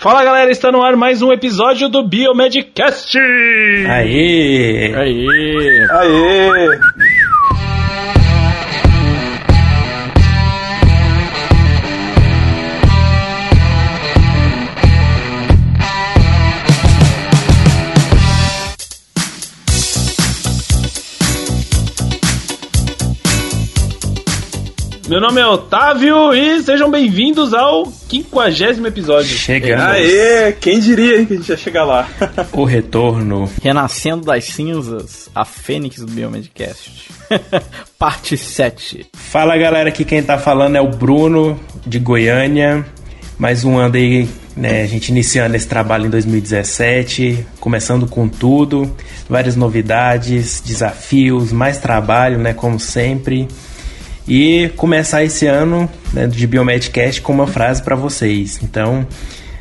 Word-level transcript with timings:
Fala 0.00 0.22
galera, 0.22 0.48
está 0.52 0.70
no 0.70 0.80
ar 0.80 0.94
mais 0.94 1.22
um 1.22 1.32
episódio 1.32 1.88
do 1.88 2.04
Biomedcast! 2.04 3.18
Aê! 3.18 4.94
Aê! 4.94 5.86
Aê! 5.90 6.78
Meu 25.08 25.22
nome 25.22 25.40
é 25.40 25.46
Otávio 25.46 26.34
e 26.34 26.62
sejam 26.62 26.90
bem-vindos 26.90 27.54
ao 27.54 27.86
50 27.86 28.86
episódio. 28.86 29.38
Chegamos. 29.38 29.82
Aê! 29.82 30.52
Quem 30.52 30.78
diria 30.78 31.18
hein, 31.18 31.24
que 31.24 31.32
a 31.32 31.36
gente 31.36 31.48
ia 31.48 31.56
chegar 31.56 31.84
lá? 31.84 32.06
O 32.52 32.64
retorno. 32.64 33.50
Renascendo 33.62 34.26
das 34.26 34.44
cinzas, 34.44 35.30
a 35.34 35.46
Fênix 35.46 36.00
do 36.00 36.12
Biomedcast. 36.12 37.08
Parte 37.98 38.36
7. 38.36 39.06
Fala 39.14 39.56
galera, 39.56 39.88
aqui 39.88 40.04
quem 40.04 40.22
tá 40.22 40.36
falando 40.36 40.76
é 40.76 40.80
o 40.82 40.90
Bruno, 40.90 41.58
de 41.86 41.98
Goiânia. 41.98 42.84
Mais 43.38 43.64
um 43.64 43.78
ano 43.78 43.96
aí, 43.96 44.28
né? 44.54 44.82
A 44.82 44.86
gente 44.86 45.08
iniciando 45.08 45.56
esse 45.56 45.66
trabalho 45.66 46.04
em 46.04 46.10
2017, 46.10 47.46
começando 47.58 48.06
com 48.06 48.28
tudo, 48.28 48.94
várias 49.26 49.56
novidades, 49.56 50.60
desafios, 50.60 51.50
mais 51.50 51.78
trabalho, 51.78 52.38
né? 52.38 52.52
Como 52.52 52.78
sempre. 52.78 53.48
E 54.28 54.68
começar 54.76 55.24
esse 55.24 55.46
ano 55.46 55.88
né, 56.12 56.26
de 56.26 56.46
Biomedcast 56.46 57.22
com 57.22 57.32
uma 57.32 57.46
frase 57.46 57.82
para 57.82 57.96
vocês. 57.96 58.60
Então, 58.62 59.06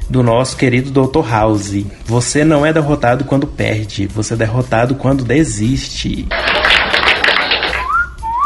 do 0.09 0.21
nosso 0.21 0.57
querido 0.57 0.91
Dr. 0.91 1.25
House: 1.25 1.85
Você 2.05 2.43
não 2.43 2.65
é 2.65 2.73
derrotado 2.73 3.23
quando 3.23 3.47
perde, 3.47 4.07
você 4.07 4.33
é 4.33 4.37
derrotado 4.37 4.95
quando 4.95 5.23
desiste. 5.23 6.27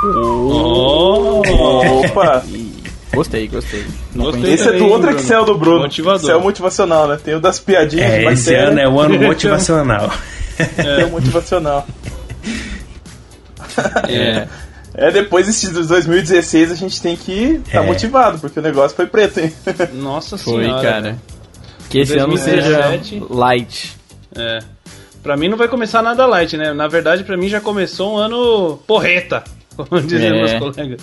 Oh! 0.04 1.42
Opa! 2.06 2.44
Gostei, 3.14 3.48
gostei. 3.48 3.86
Não 4.16 4.26
Gostei. 4.26 4.54
Esse 4.54 4.70
é 4.70 4.72
do 4.74 4.86
outro 4.86 5.08
Bruno. 5.08 5.20
Excel 5.20 5.46
do 5.46 5.58
Bruno. 5.58 5.80
Motivador. 5.80 6.22
Excel 6.22 6.40
motivacional, 6.40 7.08
né? 7.08 7.20
Tem 7.22 7.36
o 7.36 7.40
das 7.40 7.60
piadinhas 7.60 8.10
de 8.10 8.26
É, 8.26 8.32
esse 8.32 8.56
ano 8.56 8.80
é 8.80 8.88
o 8.88 9.00
ano 9.00 9.20
motivacional. 9.20 10.12
tem 10.78 11.04
o 11.04 11.10
motivacional. 11.10 11.86
É. 14.08 14.48
É, 14.94 15.10
depois 15.12 15.46
desse 15.48 15.72
de 15.72 15.84
2016 15.88 16.72
a 16.72 16.76
gente 16.76 17.02
tem 17.02 17.16
que 17.16 17.62
estar 17.66 17.84
É. 17.84 17.86
motivado, 17.86 18.40
porque 18.40 18.60
o 18.60 18.64
negócio 18.64 18.96
foi 18.96 19.08
preto, 19.08 19.40
hein? 19.40 19.54
Nossa 19.94 20.38
Foi, 20.38 20.64
senhora. 20.66 20.82
cara. 20.82 21.18
Que 21.90 22.00
esse 22.00 22.18
ano 22.18 22.30
2017. 22.36 23.10
seja 23.10 23.26
light. 23.30 23.96
É. 24.36 24.60
Pra 25.24 25.38
mim 25.38 25.48
não 25.50 25.58
vai 25.58 25.68
começar 25.68 26.02
nada 26.02 26.26
light, 26.26 26.58
né? 26.58 26.74
Na 26.74 26.88
verdade, 26.88 27.24
pra 27.24 27.38
mim 27.38 27.48
já 27.48 27.62
começou 27.62 28.16
um 28.16 28.18
ano 28.18 28.78
porreta, 28.88 29.44
como 29.78 30.02
dizem 30.02 30.28
É. 30.28 30.32
meus 30.32 30.54
colegas. 30.54 31.02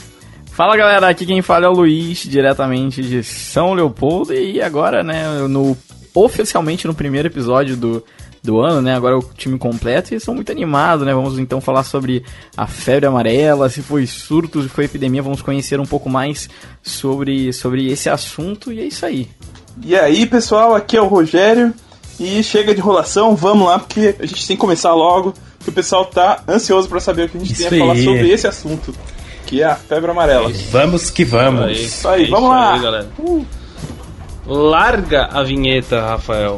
Fala 0.52 0.76
galera, 0.76 1.08
aqui 1.08 1.24
quem 1.24 1.40
fala 1.40 1.66
é 1.66 1.68
o 1.68 1.72
Luiz, 1.72 2.18
diretamente 2.24 3.00
de 3.00 3.22
São 3.22 3.74
Leopoldo. 3.74 4.34
E 4.34 4.60
agora, 4.60 5.04
né, 5.04 5.24
no, 5.48 5.76
oficialmente 6.12 6.86
no 6.86 6.94
primeiro 6.94 7.28
episódio 7.28 7.76
do, 7.76 8.04
do 8.48 8.60
ano, 8.60 8.80
né? 8.80 8.94
Agora 8.94 9.14
é 9.14 9.18
o 9.18 9.22
time 9.36 9.58
completo 9.58 10.14
e 10.14 10.16
estão 10.16 10.34
muito 10.34 10.50
animados, 10.50 11.04
né? 11.04 11.12
Vamos 11.12 11.38
então 11.38 11.60
falar 11.60 11.82
sobre 11.84 12.24
a 12.56 12.66
febre 12.66 13.06
amarela, 13.06 13.68
se 13.68 13.82
foi 13.82 14.06
surto, 14.06 14.62
se 14.62 14.68
foi 14.70 14.86
epidemia. 14.86 15.22
Vamos 15.22 15.42
conhecer 15.42 15.78
um 15.78 15.84
pouco 15.84 16.08
mais 16.08 16.48
sobre, 16.82 17.52
sobre 17.52 17.92
esse 17.92 18.08
assunto 18.08 18.72
e 18.72 18.80
é 18.80 18.84
isso 18.84 19.04
aí. 19.04 19.28
E 19.84 19.94
aí, 19.94 20.24
pessoal, 20.24 20.74
aqui 20.74 20.96
é 20.96 21.00
o 21.02 21.06
Rogério. 21.06 21.74
E 22.18 22.42
chega 22.42 22.74
de 22.74 22.80
enrolação, 22.80 23.36
vamos 23.36 23.68
lá, 23.68 23.78
porque 23.78 24.16
a 24.18 24.26
gente 24.26 24.44
tem 24.44 24.56
que 24.56 24.60
começar 24.60 24.92
logo, 24.92 25.32
que 25.62 25.68
o 25.68 25.72
pessoal 25.72 26.04
tá 26.06 26.42
ansioso 26.48 26.88
pra 26.88 26.98
saber 26.98 27.26
o 27.26 27.28
que 27.28 27.36
a 27.36 27.40
gente 27.40 27.52
Isso 27.52 27.68
tem 27.68 27.78
a 27.78 27.82
falar 27.84 27.92
aí. 27.96 28.04
sobre 28.04 28.30
esse 28.30 28.46
assunto, 28.48 28.92
que 29.46 29.62
é 29.62 29.66
a 29.66 29.76
febre 29.76 30.10
amarela. 30.10 30.50
Vamos 30.72 31.10
que 31.10 31.24
vamos. 31.24 31.62
Aí, 31.66 31.84
Isso 31.84 32.08
aí, 32.08 32.24
é 32.24 32.28
vamos 32.28 32.48
lá. 32.50 32.74
aí, 32.74 32.80
galera. 32.80 33.08
Larga 34.46 35.28
a 35.30 35.44
vinheta, 35.44 36.00
Rafael. 36.00 36.56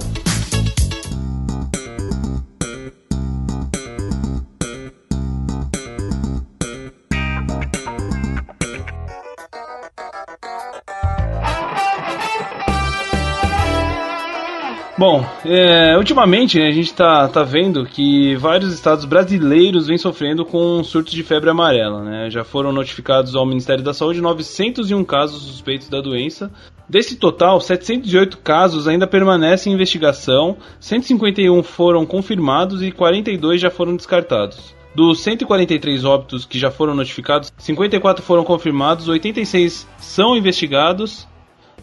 Bom, 15.00 15.24
é, 15.46 15.96
ultimamente 15.96 16.58
né, 16.58 16.68
a 16.68 16.72
gente 16.72 16.92
tá, 16.92 17.26
tá 17.26 17.42
vendo 17.42 17.86
que 17.86 18.36
vários 18.36 18.70
estados 18.70 19.06
brasileiros 19.06 19.86
vêm 19.86 19.96
sofrendo 19.96 20.44
com 20.44 20.84
surtos 20.84 21.14
de 21.14 21.22
febre 21.22 21.48
amarela. 21.48 22.04
Né? 22.04 22.28
Já 22.28 22.44
foram 22.44 22.70
notificados 22.70 23.34
ao 23.34 23.46
Ministério 23.46 23.82
da 23.82 23.94
Saúde 23.94 24.20
901 24.20 25.02
casos 25.04 25.42
suspeitos 25.44 25.88
da 25.88 26.02
doença. 26.02 26.52
Desse 26.86 27.16
total, 27.16 27.62
708 27.62 28.36
casos 28.44 28.86
ainda 28.86 29.06
permanecem 29.06 29.72
em 29.72 29.74
investigação, 29.74 30.58
151 30.78 31.62
foram 31.62 32.04
confirmados 32.04 32.82
e 32.82 32.92
42 32.92 33.58
já 33.58 33.70
foram 33.70 33.96
descartados. 33.96 34.76
Dos 34.94 35.22
143 35.22 36.04
óbitos 36.04 36.44
que 36.44 36.58
já 36.58 36.70
foram 36.70 36.94
notificados, 36.94 37.50
54 37.56 38.22
foram 38.22 38.44
confirmados, 38.44 39.08
86 39.08 39.88
são 39.96 40.36
investigados 40.36 41.26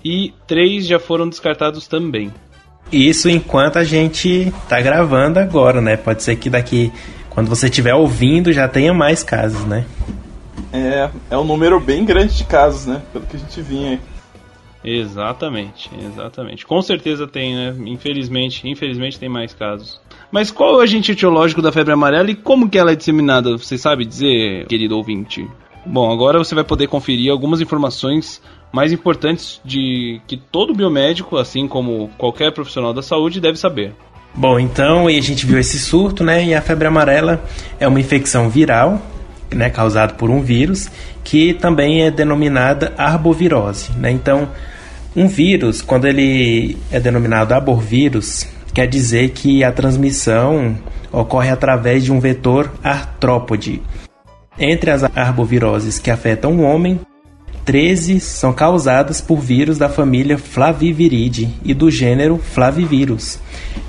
e 0.05 0.35
3 0.45 0.85
já 0.85 0.99
foram 0.99 1.27
descartados 1.27 1.87
também. 1.87 2.31
Isso 2.91 3.29
enquanto 3.29 3.77
a 3.77 3.83
gente 3.83 4.51
tá 4.69 4.79
gravando 4.79 5.39
agora, 5.39 5.81
né? 5.81 5.97
Pode 5.97 6.23
ser 6.23 6.35
que 6.37 6.49
daqui, 6.49 6.91
quando 7.29 7.47
você 7.47 7.67
estiver 7.67 7.93
ouvindo, 7.93 8.53
já 8.53 8.67
tenha 8.67 8.93
mais 8.93 9.23
casos, 9.23 9.65
né? 9.65 9.85
É, 10.71 11.09
é 11.29 11.37
um 11.37 11.43
número 11.43 11.79
bem 11.79 12.05
grande 12.05 12.37
de 12.37 12.43
casos, 12.43 12.85
né? 12.85 13.01
Pelo 13.11 13.25
que 13.25 13.35
a 13.35 13.39
gente 13.39 13.61
vinha 13.61 13.91
aí. 13.91 13.99
Exatamente, 14.83 15.89
exatamente. 15.99 16.65
Com 16.65 16.81
certeza 16.81 17.27
tem, 17.27 17.55
né? 17.55 17.75
Infelizmente, 17.85 18.67
infelizmente 18.69 19.19
tem 19.19 19.27
mais 19.27 19.53
casos. 19.53 19.99
Mas 20.31 20.49
qual 20.49 20.75
é 20.75 20.77
o 20.77 20.81
agente 20.81 21.11
etiológico 21.11 21.61
da 21.61 21.71
febre 21.71 21.93
amarela 21.93 22.31
e 22.31 22.35
como 22.35 22.69
que 22.69 22.77
ela 22.77 22.91
é 22.91 22.95
disseminada? 22.95 23.57
Você 23.57 23.77
sabe 23.77 24.05
dizer, 24.05 24.65
querido 24.67 24.95
ouvinte? 24.95 25.45
Bom, 25.85 26.11
agora 26.11 26.37
você 26.37 26.53
vai 26.53 26.63
poder 26.63 26.87
conferir 26.87 27.31
algumas 27.31 27.61
informações 27.61 28.41
mais 28.71 28.91
importantes 28.91 29.61
de 29.63 30.21
que 30.27 30.37
todo 30.37 30.73
biomédico, 30.73 31.37
assim 31.37 31.67
como 31.67 32.09
qualquer 32.17 32.51
profissional 32.51 32.93
da 32.93 33.01
saúde, 33.01 33.39
deve 33.39 33.57
saber. 33.57 33.93
Bom, 34.33 34.59
então 34.59 35.09
e 35.09 35.17
a 35.17 35.21
gente 35.21 35.45
viu 35.45 35.57
esse 35.57 35.79
surto, 35.79 36.23
né? 36.23 36.45
E 36.45 36.53
a 36.53 36.61
febre 36.61 36.87
amarela 36.87 37.43
é 37.79 37.87
uma 37.87 37.99
infecção 37.99 38.49
viral, 38.49 39.01
né, 39.51 39.69
causada 39.69 40.13
por 40.13 40.29
um 40.29 40.41
vírus, 40.41 40.91
que 41.23 41.53
também 41.53 42.03
é 42.03 42.11
denominada 42.11 42.93
arbovirose, 42.97 43.91
né? 43.93 44.11
Então, 44.11 44.49
um 45.15 45.27
vírus, 45.27 45.81
quando 45.81 46.05
ele 46.05 46.77
é 46.91 46.99
denominado 46.99 47.53
arborvírus, 47.53 48.47
quer 48.73 48.87
dizer 48.87 49.31
que 49.31 49.63
a 49.63 49.71
transmissão 49.71 50.77
ocorre 51.11 51.49
através 51.49 52.03
de 52.03 52.11
um 52.11 52.19
vetor 52.19 52.71
artrópode. 52.83 53.81
Entre 54.59 54.91
as 54.91 55.03
arboviroses 55.03 55.97
que 55.97 56.11
afetam 56.11 56.57
o 56.57 56.61
homem, 56.61 56.99
13 57.67 58.21
são 58.21 58.53
causadas 58.53 59.19
por 59.19 59.41
vírus 59.41 59.77
da 59.77 59.89
família 59.89 60.37
Flaviviridae 60.37 61.49
e 61.65 61.73
do 61.73 61.91
gênero 61.91 62.37
Flavivirus. 62.37 63.39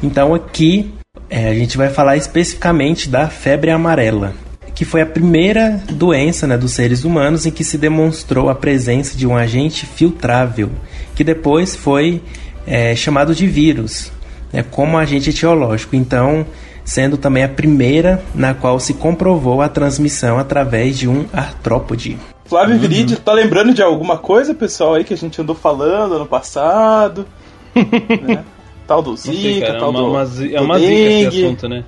Então 0.03 0.35
aqui 0.35 0.93
é, 1.31 1.49
a 1.49 1.55
gente 1.55 1.77
vai 1.77 1.89
falar 1.89 2.17
especificamente 2.17 3.09
da 3.09 3.29
febre 3.29 3.71
amarela, 3.71 4.35
que 4.75 4.85
foi 4.85 5.01
a 5.01 5.07
primeira 5.07 5.81
doença 5.93 6.45
né, 6.45 6.59
dos 6.59 6.73
seres 6.73 7.05
humanos 7.05 7.47
em 7.47 7.53
que 7.53 7.63
se 7.63 7.79
demonstrou 7.79 8.49
a 8.49 8.55
presença 8.55 9.17
de 9.17 9.29
um 9.29 9.37
agente 9.37 9.87
filtrável, 9.87 10.71
que 11.15 11.23
depois 11.23 11.77
foi 11.77 12.21
é, 12.67 12.97
chamado 12.97 13.33
de 13.33 13.47
vírus, 13.47 14.11
né, 14.53 14.65
como 14.69 14.99
agente 14.99 15.31
etiológico. 15.31 15.95
Então, 15.95 16.45
sendo 16.85 17.17
também 17.17 17.45
a 17.45 17.49
primeira 17.49 18.25
na 18.35 18.55
qual 18.55 18.81
se 18.81 18.95
comprovou 18.95 19.63
a 19.63 19.69
transmissão 19.69 20.37
através 20.37 20.99
de 20.99 21.07
um 21.07 21.27
artrópode. 21.33 22.19
Flávio 22.49 22.75
Uhum. 22.75 22.81
Viride, 22.81 23.17
tá 23.17 23.33
lembrando 23.33 23.75
de 23.75 23.83
alguma 23.83 24.17
coisa, 24.19 24.55
pessoal, 24.55 24.95
aí 24.95 25.05
que 25.05 25.13
a 25.13 25.17
gente 25.17 25.41
andou 25.41 25.55
falando 25.55 26.15
ano 26.15 26.27
passado? 26.27 27.27
né? 27.75 28.45
Tal 28.87 29.03
do 29.03 29.11
Não 29.11 29.17
sei, 29.19 29.55
Zika, 29.55 29.67
cara, 29.67 29.77
é 29.77 29.81
tal 29.81 29.91
uma, 29.91 30.01
do, 30.01 30.07
uma, 30.11 30.23
é 30.23 30.59
do 30.59 30.65
uma 30.65 30.79
zica 30.79 30.93
esse 30.93 31.25
dengue. 31.25 31.45
assunto, 31.45 31.69
né? 31.69 31.85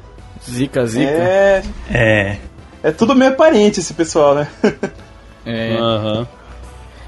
Zica, 0.49 0.87
zica. 0.87 1.11
É, 1.11 1.62
É, 1.91 2.37
é 2.83 2.91
tudo 2.93 3.15
meio 3.15 3.35
parente 3.37 3.81
esse 3.81 3.95
pessoal, 3.95 4.35
né? 4.35 4.49
É. 5.47 5.77
Aham. 5.79 6.29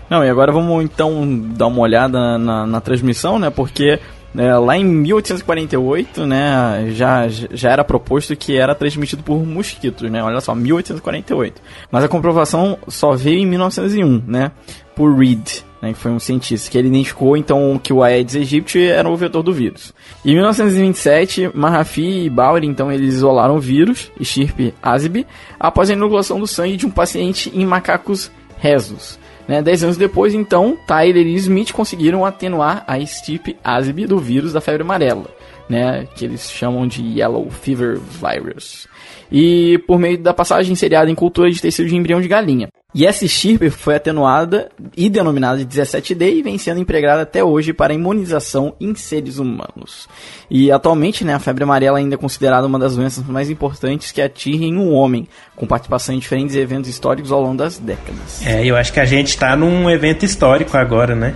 Não, 0.09 0.25
e 0.25 0.29
agora 0.29 0.51
vamos 0.53 0.83
então 0.85 1.27
dar 1.55 1.67
uma 1.67 1.81
olhada 1.81 2.39
na, 2.39 2.67
na 2.67 2.81
transmissão, 2.81 3.39
né? 3.39 3.51
Porque 3.51 3.99
né, 4.35 4.57
lá 4.59 4.77
em 4.77 4.85
1848, 4.85 6.27
né, 6.27 6.87
já, 6.91 7.29
já 7.29 7.71
era 7.71 7.85
proposto 7.85 8.35
que 8.35 8.57
era 8.57 8.75
transmitido 8.75 9.23
por 9.23 9.45
mosquitos, 9.45 10.11
né? 10.11 10.23
Olha 10.23 10.41
só, 10.41 10.55
1848. 10.55 11.61
Mas 11.91 12.05
a 12.05 12.09
comprovação 12.09 12.79
só 12.89 13.13
veio 13.13 13.39
em 13.39 13.47
1901, 13.47 14.23
né? 14.27 14.53
Por 14.95 15.15
Reed. 15.17 15.63
né, 15.83 15.93
que 15.93 15.99
foi 15.99 16.13
um 16.13 16.19
cientista, 16.19 16.71
que 16.71 16.79
ele 16.79 16.89
identificou 16.89 17.37
então 17.37 17.79
que 17.83 17.93
o 17.93 18.03
Aedes 18.03 18.37
aegypti 18.37 18.81
era 18.81 19.09
o 19.09 19.17
vetor 19.17 19.43
do 19.43 19.53
vírus. 19.53 19.93
Em 20.25 20.35
1927, 20.35 21.51
Mahaffey 21.53 22.27
e 22.27 22.31
Bauer 22.31 22.63
então 22.63 22.91
eles 22.91 23.15
isolaram 23.15 23.57
o 23.57 23.61
vírus, 23.61 24.13
estirpe 24.19 24.73
Azib, 24.81 25.27
após 25.59 25.91
a 25.91 25.95
inoculação 25.95 26.39
do 26.39 26.47
sangue 26.47 26.77
de 26.77 26.87
um 26.87 26.91
paciente 26.91 27.51
em 27.53 27.67
macacos 27.67 28.31
rezos. 28.59 29.19
Né, 29.53 29.61
dez 29.61 29.85
anos 29.85 29.99
depois, 29.99 30.33
então, 30.33 30.79
Tyler 30.87 31.27
e 31.27 31.35
Smith 31.35 31.73
conseguiram 31.73 32.25
atenuar 32.25 32.85
a 32.87 32.99
estirpe 32.99 33.55
Azib 33.63 34.07
do 34.07 34.19
vírus 34.19 34.55
da 34.55 34.63
febre 34.63 34.81
amarela, 34.81 35.27
né, 35.69 36.09
que 36.17 36.25
eles 36.25 36.51
chamam 36.51 36.87
de 36.87 37.03
Yellow 37.03 37.51
Fever 37.51 37.99
Virus. 37.99 38.89
E 39.31 39.77
por 39.87 39.99
meio 39.99 40.17
da 40.17 40.33
passagem 40.33 40.75
seriada 40.75 41.11
em 41.11 41.15
cultura 41.15 41.51
de 41.51 41.61
tecido 41.61 41.87
de 41.87 41.95
embrião 41.95 42.23
de 42.23 42.29
galinha. 42.29 42.71
E 42.95 43.07
essa 43.07 43.25
estirpe 43.25 43.71
foi 43.71 43.95
atenuada 43.95 44.71
e 44.95 45.09
denominada 45.09 45.65
de 45.65 45.65
17D 45.65 46.31
e 46.37 46.43
vem 46.43 46.59
sendo 46.59 46.79
empregada 46.79 47.23
até 47.23 47.43
hoje 47.43 47.73
para 47.73 47.95
imunização 47.95 48.75
em 48.79 48.95
seres 48.95 49.39
humanos. 49.39 50.07
E 50.51 50.71
atualmente, 50.71 51.25
né, 51.25 51.33
a 51.35 51.39
febre 51.39 51.65
amarela 51.65 51.97
ainda 51.99 52.17
é 52.17 52.19
considerada 52.19 52.67
uma 52.67 52.79
das 52.79 52.95
doenças 52.95 53.25
mais 53.27 53.49
importantes 53.49 54.13
que 54.13 54.21
atingem 54.21 54.77
um 54.77 54.93
homem, 54.93 55.27
com 55.57 55.67
participação 55.67 56.15
em 56.15 56.19
diferentes 56.19 56.55
eventos 56.55 56.91
históricos 56.91 57.33
ao 57.33 57.41
longo 57.41 57.57
das 57.57 57.79
décadas. 57.79 58.45
É, 58.47 58.63
eu 58.65 58.77
acho 58.77 58.93
que 58.93 59.01
a 59.01 59.07
gente 59.07 59.29
está 59.29 59.57
num 59.57 59.89
evento 59.89 60.25
histórico 60.27 60.77
agora, 60.77 61.15
né? 61.15 61.35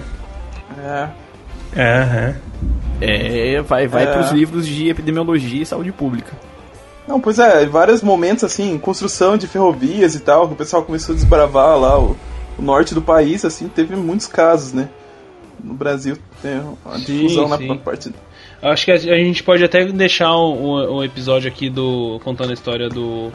É. 0.79 1.09
Aham. 1.79 2.37
É, 3.01 3.63
vai, 3.63 3.87
vai 3.87 4.05
É. 4.05 4.07
para 4.07 4.21
os 4.21 4.31
livros 4.31 4.67
de 4.67 4.89
epidemiologia 4.89 5.63
e 5.63 5.67
saúde 5.67 5.93
pública. 5.93 6.33
Não, 7.07 7.21
pois 7.21 7.39
é, 7.39 7.65
em 7.65 7.69
vários 7.69 8.03
momentos 8.03 8.45
assim, 8.45 8.77
construção 8.79 9.37
de 9.37 9.47
ferrovias 9.47 10.15
e 10.15 10.21
tal, 10.21 10.49
que 10.49 10.55
o 10.55 10.57
pessoal 10.57 10.83
começou 10.83 11.15
a 11.15 11.17
desbravar 11.17 11.79
lá 11.79 11.99
o, 11.99 12.17
o 12.59 12.63
norte 12.63 12.95
do 12.95 13.03
país, 13.03 13.45
assim, 13.45 13.69
teve 13.69 13.95
muitos 13.95 14.27
casos, 14.27 14.73
né? 14.73 14.89
No 15.63 15.75
Brasil 15.75 16.19
tem 16.43 16.61
uma 16.85 16.99
Sim, 16.99 17.05
difusão 17.05 17.49
na, 17.49 17.59
sim. 17.59 17.69
na 17.69 17.77
parte. 17.77 18.13
Acho 18.61 18.85
que 18.85 18.91
a, 18.91 18.95
a 18.95 19.19
gente 19.19 19.43
pode 19.43 19.65
até 19.65 19.85
deixar 19.85 20.35
o, 20.35 20.97
o 20.97 21.05
episódio 21.05 21.49
aqui 21.49 21.71
do 21.71 22.21
contando 22.25 22.51
a 22.51 22.55
história 22.55 22.89
do, 22.89 23.31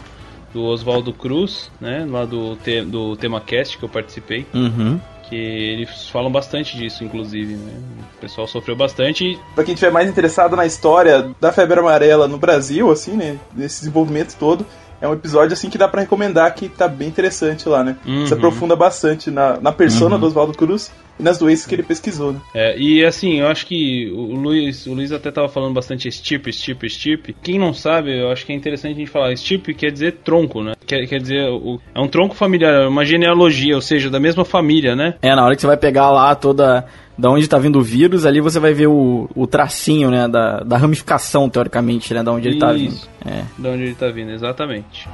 do 0.53 0.63
Oswaldo 0.63 1.13
Cruz, 1.13 1.71
né? 1.79 2.05
Lá 2.09 2.25
do, 2.25 2.55
te, 2.57 2.81
do 2.81 3.15
TemaCast 3.15 3.77
que 3.77 3.83
eu 3.83 3.89
participei. 3.89 4.45
Uhum. 4.53 4.99
Que 5.31 5.37
eles 5.37 6.09
falam 6.09 6.29
bastante 6.29 6.75
disso, 6.75 7.05
inclusive. 7.05 7.53
Né? 7.53 7.71
O 8.17 8.19
pessoal 8.19 8.45
sofreu 8.45 8.75
bastante. 8.75 9.23
e 9.23 9.39
Pra 9.55 9.63
quem 9.63 9.73
tiver 9.73 9.89
mais 9.89 10.09
interessado 10.09 10.57
na 10.57 10.65
história 10.65 11.33
da 11.39 11.53
febre 11.53 11.79
amarela 11.79 12.27
no 12.27 12.37
Brasil, 12.37 12.91
assim, 12.91 13.13
né? 13.13 13.39
Nesse 13.55 13.79
desenvolvimento 13.79 14.35
todo, 14.37 14.65
é 14.99 15.07
um 15.07 15.13
episódio 15.13 15.53
assim 15.53 15.69
que 15.69 15.77
dá 15.77 15.87
pra 15.87 16.01
recomendar 16.01 16.53
que 16.53 16.67
tá 16.67 16.87
bem 16.87 17.07
interessante 17.07 17.67
lá, 17.69 17.81
né? 17.81 17.95
Uhum. 18.05 18.27
Se 18.27 18.33
aprofunda 18.33 18.75
bastante 18.75 19.31
na, 19.31 19.57
na 19.59 19.71
persona 19.71 20.17
do 20.17 20.27
Oswaldo 20.27 20.53
Cruz 20.53 20.91
e 21.19 21.23
nas 21.23 21.37
doenças 21.37 21.65
que 21.65 21.75
ele 21.75 21.83
pesquisou, 21.83 22.33
né? 22.33 22.39
É, 22.53 22.77
e 22.77 23.03
assim, 23.05 23.39
eu 23.39 23.47
acho 23.47 23.65
que 23.65 24.11
o 24.11 24.33
Luiz, 24.35 24.85
o 24.87 24.93
Luiz 24.93 25.11
até 25.11 25.29
tava 25.31 25.47
falando 25.49 25.73
bastante 25.73 26.07
estip, 26.07 26.49
estip, 26.49 26.85
estip. 26.85 27.35
Quem 27.43 27.59
não 27.59 27.73
sabe, 27.73 28.17
eu 28.19 28.31
acho 28.31 28.45
que 28.45 28.51
é 28.51 28.55
interessante 28.55 28.93
a 28.93 28.99
gente 28.99 29.09
falar. 29.11 29.31
Estip 29.33 29.73
quer 29.73 29.91
dizer 29.91 30.17
tronco, 30.23 30.63
né? 30.63 30.73
Quer, 30.85 31.05
quer 31.07 31.19
dizer, 31.19 31.47
o- 31.49 31.79
é 31.93 31.99
um 31.99 32.07
tronco 32.07 32.33
familiar, 32.35 32.83
é 32.83 32.87
uma 32.87 33.05
genealogia, 33.05 33.75
ou 33.75 33.81
seja, 33.81 34.09
da 34.09 34.19
mesma 34.19 34.43
família, 34.45 34.95
né? 34.95 35.15
É, 35.21 35.35
na 35.35 35.43
hora 35.45 35.55
que 35.55 35.61
você 35.61 35.67
vai 35.67 35.77
pegar 35.77 36.09
lá 36.11 36.33
toda. 36.35 36.85
Da 37.17 37.29
onde 37.29 37.47
tá 37.47 37.59
vindo 37.59 37.77
o 37.77 37.83
vírus, 37.83 38.25
ali 38.25 38.41
você 38.41 38.59
vai 38.59 38.73
ver 38.73 38.87
o, 38.87 39.29
o 39.35 39.45
tracinho, 39.45 40.09
né? 40.09 40.27
Da, 40.27 40.61
da 40.61 40.77
ramificação, 40.77 41.47
teoricamente, 41.49 42.11
né? 42.15 42.23
Da 42.23 42.31
onde 42.31 42.47
ele 42.47 42.57
tá 42.57 42.71
vindo. 42.71 42.93
Isso. 42.93 43.07
É. 43.23 43.43
De 43.59 43.67
onde 43.67 43.83
ele 43.83 43.93
tá 43.95 44.07
vindo, 44.09 44.31
exatamente. 44.31 45.07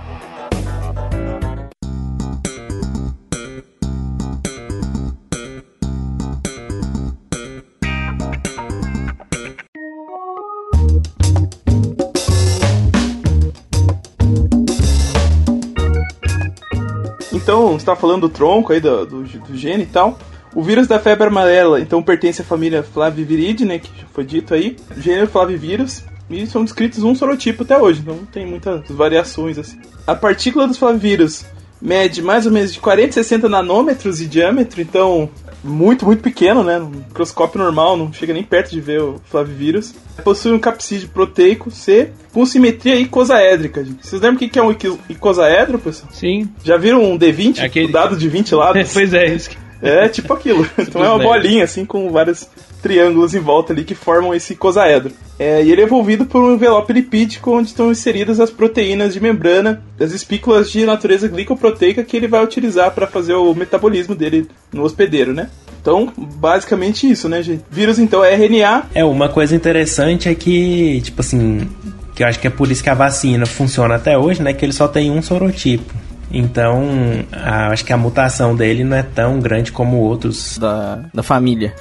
Então, 17.47 17.79
você 17.79 17.85
tá 17.85 17.95
falando 17.95 18.23
do 18.23 18.29
tronco 18.29 18.73
aí, 18.73 18.81
do, 18.81 19.05
do, 19.05 19.23
do 19.23 19.55
gene 19.55 19.83
e 19.83 19.85
tal. 19.85 20.19
O 20.53 20.61
vírus 20.61 20.85
da 20.85 20.99
febre 20.99 21.27
amarela, 21.27 21.79
então, 21.79 22.03
pertence 22.03 22.41
à 22.41 22.43
família 22.43 22.83
Flaviviridae, 22.83 23.65
né, 23.65 23.79
que 23.79 23.89
já 24.01 24.05
foi 24.11 24.25
dito 24.25 24.53
aí. 24.53 24.75
Gênero 24.97 25.29
Flavivírus. 25.29 26.03
E 26.29 26.45
são 26.45 26.65
descritos 26.65 27.03
um 27.03 27.15
sorotipo 27.15 27.63
até 27.63 27.77
hoje, 27.77 28.01
então 28.01 28.17
não 28.17 28.25
tem 28.25 28.45
muitas 28.45 28.89
variações 28.89 29.57
assim. 29.57 29.79
A 30.05 30.13
partícula 30.13 30.67
dos 30.67 30.77
flavivírus 30.77 31.45
mede 31.81 32.21
mais 32.21 32.45
ou 32.45 32.51
menos 32.51 32.73
de 32.73 32.81
40 32.81 33.11
a 33.11 33.23
60 33.23 33.47
nanômetros 33.47 34.17
de 34.17 34.27
diâmetro, 34.27 34.81
então 34.81 35.29
muito, 35.67 36.05
muito 36.05 36.21
pequeno, 36.23 36.63
né? 36.63 36.79
No 36.79 36.89
microscópio 36.89 37.59
normal, 37.61 37.95
não 37.97 38.11
chega 38.13 38.33
nem 38.33 38.43
perto 38.43 38.71
de 38.71 38.79
ver 38.81 39.01
o 39.01 39.21
flavivírus. 39.25 39.93
Possui 40.23 40.51
um 40.51 40.59
capsídeo 40.59 41.09
proteico 41.09 41.69
C 41.69 42.09
com 42.33 42.45
simetria 42.45 42.95
icosaédrica. 42.95 43.85
Vocês 44.01 44.21
lembram 44.21 44.35
o 44.45 44.49
que 44.49 44.57
é 44.57 44.63
um 44.63 44.71
ico- 44.71 44.99
icosaedro, 45.09 45.77
pessoal? 45.79 46.11
Sim. 46.13 46.49
Já 46.63 46.77
viram 46.77 47.03
um 47.03 47.17
D20? 47.17 47.59
Aquele- 47.63 47.87
O 47.87 47.91
dado 47.91 48.15
de 48.17 48.27
20 48.29 48.55
lados? 48.55 48.89
pois 48.93 49.13
é, 49.13 49.25
isso 49.33 49.49
que... 49.49 49.57
É 49.79 50.09
tipo 50.09 50.33
aquilo. 50.33 50.67
Então 50.79 51.03
é 51.03 51.09
uma 51.09 51.19
bolinha 51.23 51.63
assim 51.63 51.85
com 51.85 52.09
vários 52.11 52.47
triângulos 52.81 53.33
em 53.35 53.39
volta 53.39 53.73
ali 53.73 53.83
que 53.83 53.95
formam 53.95 54.33
esse 54.33 54.53
icosaedro. 54.53 55.11
É, 55.39 55.63
e 55.63 55.71
ele 55.71 55.81
é 55.81 55.85
envolvido 55.85 56.25
por 56.25 56.41
um 56.41 56.53
envelope 56.55 56.91
lipídico 56.91 57.51
onde 57.51 57.67
estão 57.67 57.91
inseridas 57.91 58.39
as 58.39 58.49
proteínas 58.49 59.13
de 59.13 59.19
membrana 59.19 59.83
das 59.97 60.11
espículas 60.11 60.71
de 60.71 60.83
natureza 60.85 61.27
glicoproteica 61.27 62.03
que 62.03 62.17
ele 62.17 62.27
vai 62.27 62.43
utilizar 62.43 62.91
para 62.91 63.05
fazer 63.05 63.33
o 63.33 63.53
metabolismo 63.53 64.15
dele 64.15 64.47
no 64.73 64.83
hospedeiro, 64.83 65.33
né? 65.33 65.49
Então, 65.79 66.11
basicamente 66.17 67.09
isso, 67.09 67.29
né, 67.29 67.41
gente? 67.43 67.63
Vírus 67.69 67.99
então 67.99 68.23
é 68.25 68.33
RNA. 68.33 68.87
É, 68.95 69.05
uma 69.05 69.29
coisa 69.29 69.55
interessante 69.55 70.27
é 70.27 70.33
que, 70.35 70.99
tipo 71.01 71.21
assim, 71.21 71.69
que 72.15 72.23
eu 72.23 72.27
acho 72.27 72.39
que 72.39 72.47
é 72.47 72.49
por 72.49 72.69
isso 72.71 72.83
que 72.83 72.89
a 72.89 72.93
vacina 72.95 73.45
funciona 73.45 73.95
até 73.95 74.17
hoje, 74.17 74.41
né? 74.41 74.53
Que 74.53 74.65
ele 74.65 74.73
só 74.73 74.87
tem 74.87 75.11
um 75.11 75.21
sorotipo. 75.21 75.93
Então, 76.29 76.83
a- 77.31 77.67
acho 77.67 77.85
que 77.85 77.93
a 77.93 77.97
mutação 77.97 78.53
dele 78.55 78.83
não 78.83 78.97
é 78.97 79.03
tão 79.03 79.39
grande 79.39 79.71
como 79.71 79.97
outros. 79.97 80.57
Da, 80.57 80.99
da 81.13 81.23
família. 81.23 81.73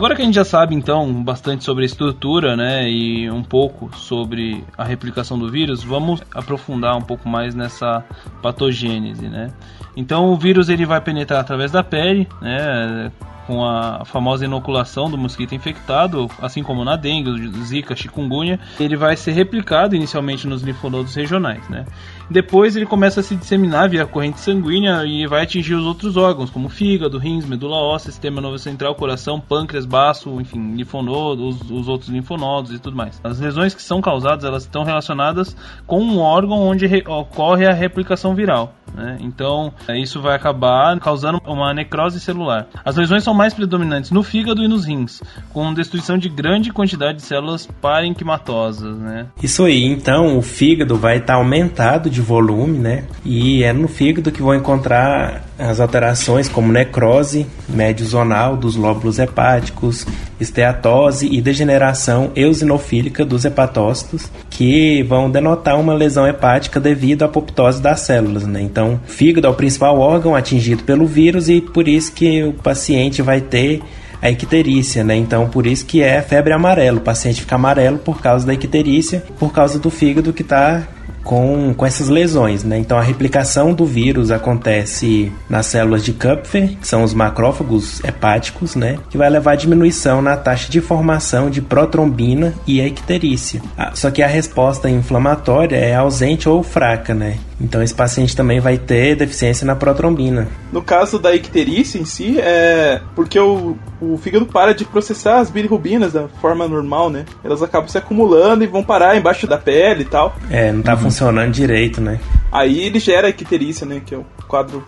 Agora 0.00 0.16
que 0.16 0.22
a 0.22 0.24
gente 0.24 0.36
já 0.36 0.46
sabe 0.46 0.74
então 0.74 1.22
bastante 1.22 1.62
sobre 1.62 1.82
a 1.82 1.84
estrutura, 1.84 2.56
né, 2.56 2.88
e 2.88 3.30
um 3.30 3.42
pouco 3.42 3.94
sobre 3.94 4.64
a 4.78 4.82
replicação 4.82 5.38
do 5.38 5.50
vírus, 5.50 5.84
vamos 5.84 6.22
aprofundar 6.34 6.96
um 6.96 7.02
pouco 7.02 7.28
mais 7.28 7.54
nessa 7.54 8.02
patogênese, 8.40 9.28
né? 9.28 9.52
Então 9.94 10.32
o 10.32 10.38
vírus 10.38 10.70
ele 10.70 10.86
vai 10.86 11.02
penetrar 11.02 11.40
através 11.40 11.70
da 11.70 11.84
pele, 11.84 12.26
né, 12.40 13.12
com 13.46 13.64
a 13.64 14.04
famosa 14.04 14.44
inoculação 14.44 15.10
do 15.10 15.18
mosquito 15.18 15.54
infectado, 15.54 16.28
assim 16.40 16.62
como 16.62 16.84
na 16.84 16.96
dengue, 16.96 17.50
zika, 17.64 17.96
chikungunya, 17.96 18.58
ele 18.78 18.96
vai 18.96 19.16
ser 19.16 19.32
replicado 19.32 19.94
inicialmente 19.96 20.46
nos 20.46 20.62
linfonodos 20.62 21.14
regionais, 21.14 21.68
né? 21.68 21.84
Depois 22.30 22.76
ele 22.76 22.86
começa 22.86 23.20
a 23.20 23.22
se 23.22 23.34
disseminar 23.34 23.88
via 23.88 24.06
corrente 24.06 24.38
sanguínea 24.38 25.04
e 25.04 25.26
vai 25.26 25.42
atingir 25.42 25.74
os 25.74 25.84
outros 25.84 26.16
órgãos, 26.16 26.48
como 26.48 26.68
fígado, 26.68 27.18
rins, 27.18 27.44
medula 27.44 27.76
óssea, 27.76 28.12
sistema 28.12 28.40
nervoso 28.40 28.62
central, 28.62 28.94
coração, 28.94 29.40
pâncreas, 29.40 29.84
baço, 29.84 30.40
enfim, 30.40 30.76
linfonodos, 30.76 31.62
os, 31.62 31.70
os 31.70 31.88
outros 31.88 32.08
linfonodos 32.08 32.72
e 32.72 32.78
tudo 32.78 32.96
mais. 32.96 33.20
As 33.24 33.40
lesões 33.40 33.74
que 33.74 33.82
são 33.82 34.00
causadas, 34.00 34.44
elas 34.44 34.62
estão 34.62 34.84
relacionadas 34.84 35.56
com 35.86 36.00
um 36.00 36.20
órgão 36.20 36.58
onde 36.58 36.86
re- 36.86 37.04
ocorre 37.06 37.66
a 37.66 37.72
replicação 37.72 38.32
viral. 38.34 38.74
Né? 38.94 39.18
Então, 39.20 39.72
isso 39.88 40.20
vai 40.20 40.34
acabar 40.34 40.98
causando 41.00 41.40
uma 41.46 41.72
necrose 41.74 42.20
celular. 42.20 42.66
As 42.84 42.96
lesões 42.96 43.24
são 43.24 43.29
mais 43.34 43.54
predominantes 43.54 44.10
no 44.10 44.22
fígado 44.22 44.62
e 44.62 44.68
nos 44.68 44.84
rins, 44.84 45.22
com 45.52 45.72
destruição 45.72 46.18
de 46.18 46.28
grande 46.28 46.72
quantidade 46.72 47.18
de 47.18 47.22
células 47.22 47.66
parenquimatosas, 47.80 48.96
né? 48.98 49.26
Isso 49.42 49.64
aí, 49.64 49.84
então 49.84 50.38
o 50.38 50.42
fígado 50.42 50.96
vai 50.96 51.18
estar 51.18 51.34
aumentado 51.34 52.08
de 52.10 52.20
volume, 52.20 52.78
né? 52.78 53.04
E 53.24 53.62
é 53.62 53.72
no 53.72 53.88
fígado 53.88 54.32
que 54.32 54.42
vão 54.42 54.54
encontrar 54.54 55.44
as 55.58 55.80
alterações 55.80 56.48
como 56.48 56.72
necrose 56.72 57.46
médio-zonal 57.68 58.56
dos 58.56 58.76
lóbulos 58.76 59.18
hepáticos, 59.18 60.06
esteatose 60.40 61.28
e 61.30 61.40
degeneração 61.40 62.30
eosinofílica 62.34 63.24
dos 63.24 63.44
hepatócitos, 63.44 64.30
que 64.48 65.02
vão 65.02 65.30
denotar 65.30 65.78
uma 65.78 65.92
lesão 65.92 66.26
hepática 66.26 66.80
devido 66.80 67.22
à 67.22 67.26
apoptose 67.26 67.80
das 67.80 68.00
células, 68.00 68.46
né? 68.46 68.62
Então, 68.62 69.00
o 69.06 69.10
fígado 69.10 69.46
é 69.46 69.50
o 69.50 69.54
principal 69.54 69.98
órgão 69.98 70.34
atingido 70.34 70.82
pelo 70.84 71.06
vírus 71.06 71.48
e 71.48 71.60
por 71.60 71.86
isso 71.86 72.12
que 72.12 72.42
o 72.42 72.52
paciente 72.52 73.19
vai 73.22 73.40
ter 73.40 73.82
a 74.22 74.30
icterícia, 74.30 75.02
né? 75.02 75.16
Então, 75.16 75.48
por 75.48 75.66
isso 75.66 75.86
que 75.86 76.02
é 76.02 76.20
febre 76.20 76.52
amarela. 76.52 76.98
O 76.98 77.02
paciente 77.02 77.40
fica 77.40 77.54
amarelo 77.54 77.98
por 77.98 78.20
causa 78.20 78.46
da 78.46 78.52
icterícia, 78.52 79.24
por 79.38 79.52
causa 79.52 79.78
do 79.78 79.90
fígado 79.90 80.32
que 80.32 80.42
está 80.42 80.86
com, 81.22 81.74
com 81.74 81.86
essas 81.86 82.08
lesões, 82.08 82.64
né? 82.64 82.78
Então 82.78 82.98
a 82.98 83.02
replicação 83.02 83.72
do 83.72 83.84
vírus 83.84 84.30
acontece 84.30 85.32
nas 85.48 85.66
células 85.66 86.04
de 86.04 86.12
Kupfer, 86.12 86.76
que 86.78 86.86
são 86.86 87.02
os 87.02 87.14
macrófagos 87.14 88.02
hepáticos, 88.04 88.74
né? 88.74 88.98
Que 89.10 89.18
vai 89.18 89.28
levar 89.28 89.52
a 89.52 89.56
diminuição 89.56 90.22
na 90.22 90.36
taxa 90.36 90.70
de 90.70 90.80
formação 90.80 91.50
de 91.50 91.60
protrombina 91.60 92.54
e 92.66 92.80
icterícia. 92.80 93.60
Ah, 93.76 93.92
só 93.94 94.10
que 94.10 94.22
a 94.22 94.26
resposta 94.26 94.88
inflamatória 94.88 95.76
é 95.76 95.94
ausente 95.94 96.48
ou 96.48 96.62
fraca, 96.62 97.14
né? 97.14 97.36
Então 97.60 97.82
esse 97.82 97.94
paciente 97.94 98.34
também 98.34 98.58
vai 98.58 98.78
ter 98.78 99.14
deficiência 99.14 99.66
na 99.66 99.76
protrombina. 99.76 100.48
No 100.72 100.82
caso 100.82 101.18
da 101.18 101.34
icterícia 101.34 101.98
em 101.98 102.04
si, 102.04 102.40
é 102.40 103.00
porque 103.14 103.38
o, 103.38 103.76
o 104.00 104.16
fígado 104.16 104.46
para 104.46 104.72
de 104.72 104.84
processar 104.84 105.40
as 105.40 105.50
bilirrubinas 105.50 106.12
da 106.12 106.28
forma 106.40 106.66
normal, 106.66 107.10
né? 107.10 107.24
Elas 107.44 107.62
acabam 107.62 107.88
se 107.88 107.98
acumulando 107.98 108.64
e 108.64 108.66
vão 108.66 108.82
parar 108.82 109.16
embaixo 109.16 109.46
da 109.46 109.58
pele 109.58 110.02
e 110.02 110.06
tal. 110.06 110.34
É, 110.50 110.72
não 110.72 110.82
tá 110.82 110.94
uhum. 110.94 111.00
funcionando 111.00 111.52
direito, 111.52 112.00
né? 112.00 112.18
Aí 112.50 112.80
ele 112.80 112.98
gera 112.98 113.26
a 113.26 113.30
icterícia, 113.30 113.86
né? 113.86 114.00
Que 114.04 114.14
é 114.14 114.18
o 114.18 114.24
quadro 114.48 114.84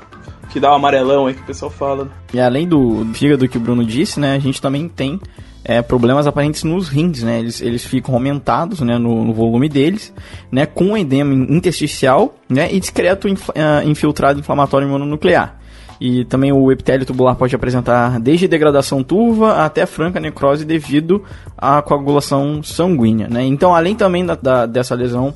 que 0.53 0.61
dá 0.61 0.71
o 0.71 0.75
amarelão 0.75 1.27
aí 1.27 1.35
que 1.35 1.41
o 1.41 1.47
pessoal 1.47 1.71
fala. 1.71 2.09
E 2.33 2.39
além 2.39 2.69
do 2.69 3.07
fígado 3.15 3.49
que 3.49 3.57
o 3.57 3.61
Bruno 3.61 3.85
disse, 3.85 4.21
né? 4.21 4.35
A 4.35 4.39
gente 4.39 4.61
também 4.61 4.89
tem 4.89 5.19
é, 5.65 5.81
problemas 5.81 6.27
aparentes 6.27 6.63
nos 6.63 6.89
rins, 6.89 7.23
né? 7.23 7.39
Eles, 7.39 7.61
eles 7.61 7.85
ficam 7.85 8.15
aumentados 8.15 8.81
né, 8.81 8.99
no, 8.99 9.25
no 9.25 9.33
volume 9.33 9.69
deles, 9.69 10.13
né? 10.51 10.67
Com 10.67 10.97
edema 10.97 11.33
intersticial 11.35 12.35
né, 12.49 12.73
e 12.73 12.79
discreto 12.79 13.29
inf, 13.29 13.49
uh, 13.49 13.53
infiltrado 13.85 14.41
inflamatório 14.41 14.89
mononuclear. 14.89 15.59
E 16.01 16.25
também 16.25 16.53
o 16.53 16.73
epitélio 16.73 17.07
tubular 17.07 17.37
pode 17.37 17.55
apresentar 17.55 18.19
desde 18.19 18.49
degradação 18.49 19.05
turva 19.05 19.65
até 19.65 19.87
franca 19.87 20.19
necrose 20.19 20.65
devido 20.65 21.23
à 21.57 21.81
coagulação 21.81 22.61
sanguínea, 22.61 23.29
né? 23.29 23.45
Então, 23.45 23.73
além 23.73 23.95
também 23.95 24.27
da, 24.27 24.35
da 24.35 24.67
dessa 24.67 24.97
lesão 24.97 25.33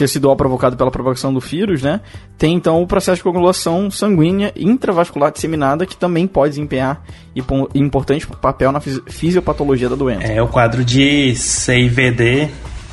tecidual 0.00 0.34
provocado 0.34 0.76
pela 0.76 0.90
propagação 0.90 1.32
do 1.32 1.40
vírus, 1.40 1.82
né? 1.82 2.00
Tem 2.38 2.54
então 2.54 2.82
o 2.82 2.86
processo 2.86 3.16
de 3.16 3.22
coagulação 3.22 3.90
sanguínea 3.90 4.52
intravascular 4.56 5.30
disseminada 5.30 5.86
que 5.86 5.96
também 5.96 6.26
pode 6.26 6.50
desempenhar 6.50 7.02
importante 7.74 8.26
papel 8.26 8.72
na 8.72 8.80
fisiopatologia 8.80 9.88
da 9.88 9.96
doença. 9.96 10.26
É 10.26 10.42
o 10.42 10.48
quadro 10.48 10.84
de 10.84 11.34
CIVD 11.36 12.50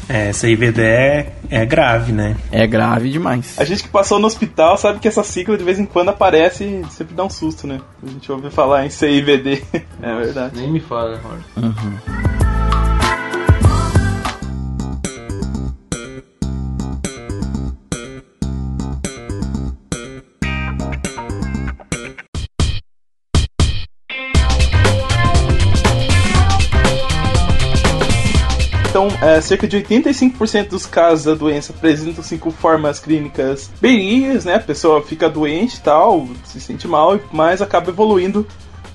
é, 0.09 0.31
CIVD 0.31 0.81
é, 0.81 1.33
é 1.49 1.65
grave, 1.65 2.13
né? 2.13 2.37
É 2.49 2.65
grave 2.65 3.09
demais. 3.09 3.55
A 3.59 3.65
gente 3.65 3.83
que 3.83 3.89
passou 3.89 4.19
no 4.19 4.27
hospital 4.27 4.77
sabe 4.77 4.99
que 4.99 5.07
essa 5.07 5.23
sigla 5.23 5.57
de 5.57 5.63
vez 5.65 5.79
em 5.79 5.85
quando 5.85 6.09
aparece 6.09 6.63
e 6.63 6.85
sempre 6.91 7.13
dá 7.13 7.25
um 7.25 7.29
susto, 7.29 7.67
né? 7.67 7.81
A 8.01 8.09
gente 8.09 8.31
ouve 8.31 8.49
falar 8.49 8.85
em 8.85 8.89
CIVD. 8.89 9.63
é 10.01 10.15
verdade. 10.15 10.61
Nem 10.61 10.71
me 10.71 10.79
fala, 10.79 11.19
Jorge. 11.21 11.45
Uhum. 11.57 12.46
É, 29.37 29.41
cerca 29.41 29.67
de 29.67 29.77
85% 29.77 30.69
dos 30.69 30.87
casos 30.87 31.25
da 31.25 31.35
doença 31.35 31.71
apresentam 31.71 32.23
cinco 32.23 32.49
formas 32.49 32.99
clínicas 32.99 33.69
benignas, 33.79 34.45
né? 34.45 34.55
A 34.55 34.59
pessoa 34.59 35.03
fica 35.03 35.29
doente 35.29 35.75
e 35.75 35.81
tal, 35.81 36.27
se 36.43 36.59
sente 36.59 36.87
mal, 36.87 37.19
mas 37.31 37.61
acaba 37.61 37.91
evoluindo 37.91 38.47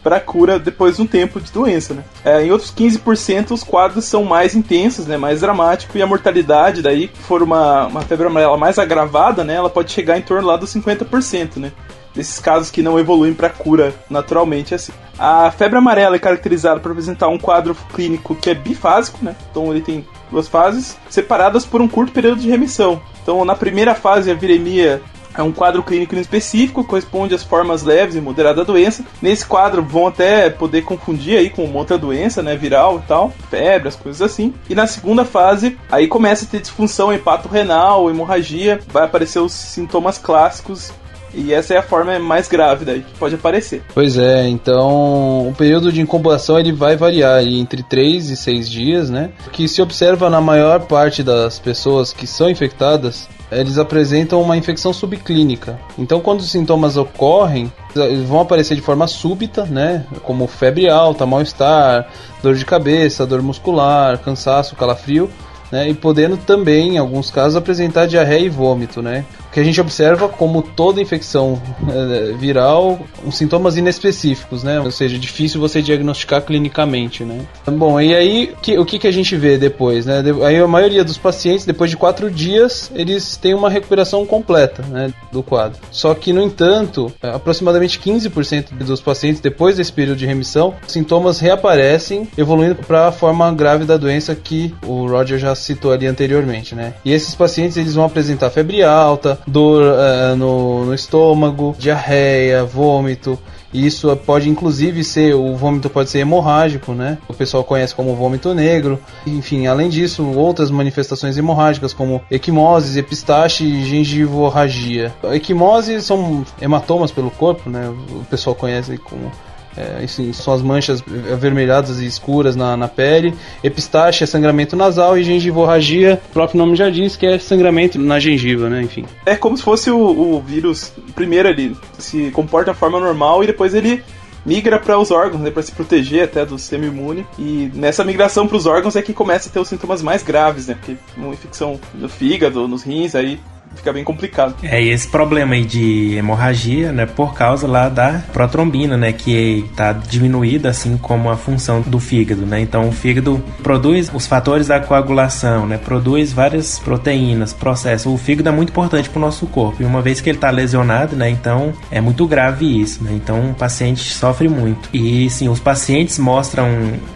para 0.02 0.18
cura 0.18 0.58
depois 0.58 0.96
de 0.96 1.02
um 1.02 1.06
tempo 1.06 1.40
de 1.40 1.52
doença, 1.52 1.94
né? 1.94 2.02
É, 2.24 2.44
em 2.44 2.50
outros 2.50 2.74
15% 2.74 3.52
os 3.52 3.62
quadros 3.62 4.04
são 4.04 4.24
mais 4.24 4.56
intensos, 4.56 5.06
né? 5.06 5.16
Mais 5.16 5.42
dramáticos 5.42 5.94
e 5.94 6.02
a 6.02 6.06
mortalidade 6.08 6.82
daí, 6.82 7.08
se 7.14 7.22
for 7.22 7.40
uma, 7.40 7.86
uma 7.86 8.00
febre 8.00 8.26
amarela 8.26 8.58
mais 8.58 8.80
agravada, 8.80 9.44
né? 9.44 9.54
Ela 9.54 9.70
pode 9.70 9.92
chegar 9.92 10.18
em 10.18 10.22
torno 10.22 10.48
lá 10.48 10.56
dos 10.56 10.74
50%, 10.74 11.58
né? 11.58 11.70
Desses 12.14 12.38
casos 12.38 12.70
que 12.70 12.82
não 12.82 12.98
evoluem 12.98 13.34
para 13.34 13.50
cura 13.50 13.94
naturalmente 14.08 14.74
assim. 14.74 14.92
A 15.18 15.50
febre 15.50 15.78
amarela 15.78 16.16
é 16.16 16.18
caracterizada 16.18 16.80
por 16.80 16.90
apresentar 16.90 17.28
um 17.28 17.38
quadro 17.38 17.74
clínico 17.94 18.34
que 18.34 18.50
é 18.50 18.54
bifásico, 18.54 19.18
né? 19.22 19.36
Então 19.50 19.70
ele 19.70 19.82
tem 19.82 20.06
duas 20.30 20.48
fases 20.48 20.96
separadas 21.08 21.64
por 21.64 21.80
um 21.80 21.88
curto 21.88 22.12
período 22.12 22.40
de 22.40 22.50
remissão. 22.50 23.00
Então 23.22 23.44
na 23.44 23.54
primeira 23.54 23.94
fase 23.94 24.30
a 24.30 24.34
viremia 24.34 25.02
é 25.34 25.42
um 25.42 25.52
quadro 25.52 25.82
clínico 25.82 26.14
específico, 26.14 26.84
corresponde 26.84 27.34
às 27.34 27.42
formas 27.42 27.82
leves 27.82 28.14
e 28.14 28.20
moderadas 28.20 28.66
da 28.66 28.72
doença. 28.72 29.04
Nesse 29.20 29.46
quadro 29.46 29.82
vão 29.82 30.06
até 30.06 30.50
poder 30.50 30.82
confundir 30.82 31.38
aí 31.38 31.48
com 31.48 31.64
uma 31.64 31.78
outra 31.78 31.96
doença, 31.96 32.42
né, 32.42 32.54
viral 32.56 32.98
e 32.98 33.08
tal, 33.08 33.32
febre, 33.50 33.88
as 33.88 33.96
coisas 33.96 34.20
assim. 34.20 34.52
E 34.68 34.74
na 34.74 34.86
segunda 34.86 35.24
fase, 35.24 35.78
aí 35.90 36.06
começa 36.06 36.44
a 36.44 36.48
ter 36.48 36.60
disfunção 36.60 37.12
hepato-renal, 37.12 38.10
hemorragia, 38.10 38.80
vai 38.88 39.04
aparecer 39.04 39.38
os 39.38 39.52
sintomas 39.52 40.18
clássicos 40.18 40.92
e 41.34 41.52
essa 41.52 41.74
é 41.74 41.78
a 41.78 41.82
forma 41.82 42.18
mais 42.18 42.48
grave 42.48 42.84
daí 42.84 43.00
que 43.00 43.18
pode 43.18 43.34
aparecer. 43.34 43.82
Pois 43.94 44.16
é, 44.16 44.48
então 44.48 45.48
o 45.48 45.54
período 45.56 45.92
de 45.92 46.00
incubação 46.00 46.58
ele 46.58 46.72
vai 46.72 46.96
variar 46.96 47.42
entre 47.42 47.82
3 47.82 48.30
e 48.30 48.36
6 48.36 48.70
dias, 48.70 49.10
né? 49.10 49.30
O 49.46 49.50
que 49.50 49.66
se 49.68 49.80
observa 49.80 50.28
na 50.28 50.40
maior 50.40 50.80
parte 50.80 51.22
das 51.22 51.58
pessoas 51.58 52.12
que 52.12 52.26
são 52.26 52.50
infectadas, 52.50 53.28
eles 53.50 53.78
apresentam 53.78 54.40
uma 54.40 54.56
infecção 54.56 54.92
subclínica. 54.92 55.78
Então, 55.98 56.20
quando 56.20 56.40
os 56.40 56.50
sintomas 56.50 56.96
ocorrem, 56.96 57.70
eles 57.94 58.26
vão 58.26 58.40
aparecer 58.40 58.74
de 58.74 58.80
forma 58.80 59.06
súbita, 59.06 59.64
né? 59.64 60.06
Como 60.22 60.46
febre 60.46 60.88
alta, 60.88 61.26
mal-estar, 61.26 62.08
dor 62.42 62.54
de 62.54 62.64
cabeça, 62.64 63.26
dor 63.26 63.42
muscular, 63.42 64.18
cansaço, 64.18 64.74
calafrio, 64.74 65.30
né? 65.70 65.88
E 65.88 65.94
podendo 65.94 66.36
também, 66.36 66.94
em 66.94 66.98
alguns 66.98 67.30
casos, 67.30 67.56
apresentar 67.56 68.06
diarreia 68.06 68.46
e 68.46 68.48
vômito, 68.48 69.02
né? 69.02 69.24
Que 69.52 69.60
a 69.60 69.64
gente 69.64 69.80
observa 69.80 70.28
como 70.28 70.62
toda 70.62 71.00
infecção 71.00 71.60
é, 71.88 72.32
viral, 72.32 73.00
uns 73.24 73.36
sintomas 73.36 73.76
inespecíficos, 73.76 74.62
né? 74.62 74.80
Ou 74.80 74.90
seja, 74.90 75.18
difícil 75.18 75.60
você 75.60 75.82
diagnosticar 75.82 76.42
clinicamente, 76.42 77.22
né? 77.22 77.40
Bom, 77.66 78.00
e 78.00 78.14
aí 78.14 78.54
que, 78.62 78.78
o 78.78 78.84
que, 78.84 78.98
que 78.98 79.06
a 79.06 79.12
gente 79.12 79.36
vê 79.36 79.58
depois, 79.58 80.06
né? 80.06 80.22
Aí 80.46 80.58
a 80.58 80.66
maioria 80.66 81.04
dos 81.04 81.18
pacientes, 81.18 81.66
depois 81.66 81.90
de 81.90 81.96
quatro 81.96 82.30
dias, 82.30 82.90
eles 82.94 83.36
têm 83.36 83.54
uma 83.54 83.68
recuperação 83.68 84.24
completa, 84.24 84.82
né, 84.88 85.12
do 85.30 85.42
quadro. 85.42 85.78
Só 85.90 86.14
que, 86.14 86.32
no 86.32 86.42
entanto, 86.42 87.12
aproximadamente 87.22 87.98
15% 87.98 88.72
dos 88.72 89.00
pacientes, 89.00 89.40
depois 89.40 89.76
desse 89.76 89.92
período 89.92 90.18
de 90.18 90.26
remissão, 90.26 90.74
sintomas 90.86 91.38
reaparecem, 91.38 92.26
evoluindo 92.38 92.76
para 92.76 93.08
a 93.08 93.12
forma 93.12 93.52
grave 93.52 93.84
da 93.84 93.96
doença 93.96 94.34
que 94.34 94.74
o 94.86 95.06
Roger 95.06 95.38
já 95.38 95.54
citou 95.54 95.92
ali 95.92 96.06
anteriormente, 96.06 96.74
né? 96.74 96.94
E 97.04 97.12
esses 97.12 97.34
pacientes, 97.34 97.76
eles 97.76 97.94
vão 97.94 98.04
apresentar 98.04 98.50
febre 98.50 98.82
alta, 98.82 99.38
dor 99.46 99.82
uh, 99.82 100.36
no, 100.36 100.86
no 100.86 100.94
estômago, 100.94 101.74
diarreia, 101.78 102.64
vômito. 102.64 103.38
Isso 103.72 104.14
pode 104.18 104.50
inclusive 104.50 105.02
ser, 105.02 105.34
o 105.34 105.56
vômito 105.56 105.88
pode 105.88 106.10
ser 106.10 106.18
hemorrágico, 106.18 106.92
né? 106.92 107.16
O 107.26 107.32
pessoal 107.32 107.64
conhece 107.64 107.94
como 107.94 108.14
vômito 108.14 108.52
negro. 108.52 108.98
Enfim, 109.26 109.66
além 109.66 109.88
disso, 109.88 110.24
outras 110.26 110.70
manifestações 110.70 111.38
hemorrágicas 111.38 111.94
como 111.94 112.20
equimoses, 112.30 112.96
epistaxe 112.96 113.64
e 113.64 113.84
gengivorragia. 113.84 115.12
Equimoses 115.32 116.04
são 116.04 116.44
hematomas 116.60 117.10
pelo 117.10 117.30
corpo, 117.30 117.70
né? 117.70 117.88
O 118.10 118.24
pessoal 118.26 118.54
conhece 118.54 118.98
como 118.98 119.32
é, 119.76 120.06
são 120.32 120.54
as 120.54 120.62
manchas 120.62 121.02
avermelhadas 121.32 122.00
e 122.00 122.06
escuras 122.06 122.56
na, 122.56 122.76
na 122.76 122.88
pele. 122.88 123.34
Epistaxe 123.62 124.24
é 124.24 124.26
sangramento 124.26 124.76
nasal 124.76 125.16
e 125.16 125.22
gengivorragia, 125.22 126.20
o 126.30 126.32
próprio 126.32 126.58
nome 126.58 126.76
já 126.76 126.90
diz 126.90 127.16
que 127.16 127.26
é 127.26 127.38
sangramento 127.38 127.98
na 127.98 128.18
gengiva, 128.18 128.68
né? 128.68 128.82
Enfim. 128.82 129.04
É 129.24 129.36
como 129.36 129.56
se 129.56 129.62
fosse 129.62 129.90
o, 129.90 129.98
o 129.98 130.40
vírus, 130.40 130.92
primeiro 131.14 131.48
ele 131.48 131.76
se 131.98 132.30
comporta 132.30 132.72
de 132.72 132.78
forma 132.78 132.98
normal 133.00 133.42
e 133.42 133.46
depois 133.46 133.74
ele 133.74 134.02
migra 134.44 134.78
para 134.78 134.98
os 134.98 135.10
órgãos, 135.10 135.40
né, 135.40 135.50
para 135.50 135.62
se 135.62 135.72
proteger 135.72 136.24
até 136.24 136.44
do 136.44 136.58
sistema 136.58 136.86
imune. 136.86 137.26
E 137.38 137.70
nessa 137.74 138.04
migração 138.04 138.46
para 138.46 138.56
os 138.56 138.66
órgãos 138.66 138.96
é 138.96 139.02
que 139.02 139.12
começa 139.12 139.48
a 139.48 139.52
ter 139.52 139.60
os 139.60 139.68
sintomas 139.68 140.02
mais 140.02 140.22
graves, 140.22 140.66
né? 140.66 140.74
Porque 140.74 140.96
uma 141.16 141.32
infecção 141.32 141.80
no 141.94 142.08
fígado, 142.08 142.66
nos 142.66 142.82
rins, 142.82 143.14
aí 143.14 143.40
fica 143.76 143.92
bem 143.92 144.04
complicado. 144.04 144.54
É, 144.62 144.82
e 144.82 144.90
esse 144.90 145.08
problema 145.08 145.54
aí 145.54 145.64
de 145.64 146.14
hemorragia, 146.14 146.92
né, 146.92 147.06
por 147.06 147.34
causa 147.34 147.66
lá 147.66 147.88
da 147.88 148.22
protrombina, 148.32 148.96
né, 148.96 149.12
que 149.12 149.64
está 149.70 149.92
diminuída, 149.92 150.70
assim 150.70 150.96
como 150.96 151.30
a 151.30 151.36
função 151.36 151.80
do 151.80 151.98
fígado, 151.98 152.42
né, 152.42 152.60
então 152.60 152.88
o 152.88 152.92
fígado 152.92 153.42
produz 153.62 154.10
os 154.12 154.26
fatores 154.26 154.68
da 154.68 154.78
coagulação, 154.80 155.66
né, 155.66 155.78
produz 155.78 156.32
várias 156.32 156.78
proteínas, 156.78 157.52
processos, 157.52 158.12
o 158.12 158.16
fígado 158.16 158.48
é 158.48 158.52
muito 158.52 158.70
importante 158.70 159.08
para 159.08 159.18
o 159.18 159.22
nosso 159.22 159.46
corpo, 159.46 159.82
e 159.82 159.84
uma 159.84 160.02
vez 160.02 160.20
que 160.20 160.30
ele 160.30 160.36
está 160.36 160.50
lesionado, 160.50 161.16
né, 161.16 161.28
então 161.28 161.72
é 161.90 162.00
muito 162.00 162.26
grave 162.26 162.80
isso, 162.80 163.02
né, 163.02 163.12
então 163.14 163.50
o 163.50 163.54
paciente 163.54 164.12
sofre 164.12 164.48
muito. 164.48 164.88
E 164.92 165.28
sim, 165.30 165.48
os 165.48 165.60
pacientes 165.60 166.18
mostram 166.18 166.68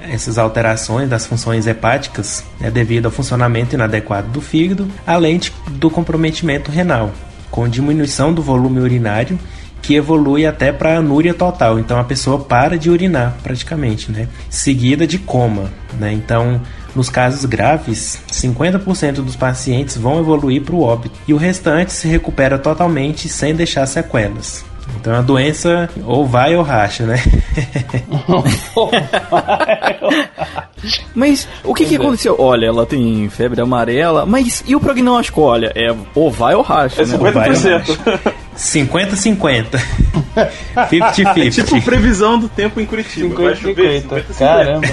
essas 0.03 0.39
alterações 0.39 1.09
das 1.09 1.27
funções 1.27 1.67
hepáticas, 1.67 2.45
né, 2.59 2.71
devido 2.71 3.07
ao 3.07 3.13
funcionamento 3.13 3.75
inadequado 3.75 4.29
do 4.29 4.41
fígado, 4.41 4.89
além 5.07 5.39
de, 5.39 5.53
do 5.71 5.91
comprometimento 5.91 6.46
comprometimento 6.47 6.71
renal, 6.71 7.13
com 7.51 7.69
diminuição 7.69 8.33
do 8.33 8.41
volume 8.41 8.81
urinário 8.81 9.39
que 9.83 9.95
evolui 9.95 10.47
até 10.47 10.73
para 10.73 10.97
anúria 10.97 11.35
total. 11.35 11.79
Então 11.79 11.99
a 11.99 12.05
pessoa 12.05 12.39
para 12.39 12.79
de 12.79 12.91
urinar 12.91 13.37
praticamente, 13.43 14.11
né? 14.11 14.29
Seguida 14.49 15.07
de 15.07 15.19
coma, 15.19 15.71
né? 15.99 16.13
Então 16.13 16.61
Nos 16.97 17.11
casos 17.11 17.45
graves, 17.45 18.19
50% 18.33 19.17
dos 19.17 19.37
pacientes 19.37 19.99
vão 19.99 20.19
evoluir 20.19 20.63
para 20.63 20.75
o 20.75 20.81
óbito 20.81 21.15
e 21.29 21.35
o 21.35 21.37
restante 21.37 21.93
se 21.93 22.09
recupera 22.09 22.59
totalmente 22.59 23.29
sem 23.29 23.55
deixar 23.55 23.85
sequelas. 23.85 24.65
Então 25.01 25.15
a 25.15 25.23
doença 25.23 25.89
ou 26.05 26.27
vai 26.27 26.57
ou 26.57 26.63
racha, 26.63 27.07
né? 27.07 27.17
mas 31.15 31.49
o 31.63 31.75
que, 31.75 31.85
que 31.85 31.95
é. 31.95 31.99
aconteceu? 31.99 32.35
Olha, 32.39 32.67
ela 32.67 32.85
tem 32.85 33.29
febre 33.29 33.61
amarela, 33.61 34.27
mas 34.27 34.65
e 34.67 34.75
o 34.75 34.81
prognóstico? 34.81 35.43
Olha, 35.43 35.73
é 35.75 35.95
ou 36.15 36.31
vai 36.31 36.55
ou 36.55 36.63
racha, 36.63 37.03
É 37.03 37.07
né? 37.07 37.19
50%. 37.19 38.33
50-50. 38.57 39.67
É 40.37 40.51
50-50. 40.87 41.55
tipo 41.55 41.83
previsão 41.83 42.39
do 42.39 42.49
tempo 42.49 42.79
em 42.79 42.85
Curitiba. 42.85 43.43
Vai 43.43 43.57
chover 43.57 44.03
50, 44.03 44.33
50, 44.33 44.35
Caramba. 44.35 44.87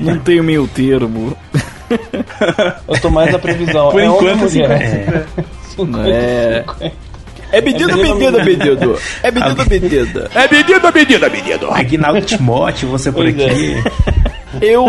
Não 0.00 0.18
tem 0.18 0.42
meio 0.42 0.66
termo. 0.66 1.36
Eu 2.88 3.00
tô 3.00 3.08
mais 3.08 3.30
na 3.30 3.38
previsão. 3.38 3.90
Por 3.90 4.00
é 4.00 4.06
enquanto, 4.06 4.38
mulher? 4.38 4.48
50, 4.48 4.74
É. 4.74 5.26
50. 5.76 6.08
É 6.08 6.64
medida, 6.84 7.13
É 7.56 7.60
medida, 7.60 7.96
medida, 7.96 8.44
medida. 8.44 8.96
É 9.22 9.30
medida, 9.30 9.64
medida. 9.64 10.30
É 10.34 10.48
medida, 10.50 10.92
medida, 10.92 11.28
medida. 11.30 11.66
Aguinaldo 11.70 12.20
Timóteo, 12.22 12.88
você 12.88 13.12
por 13.12 13.22
Pois 13.24 13.38
é. 13.38 13.46
aqui. 13.46 13.76
Eu, 14.60 14.86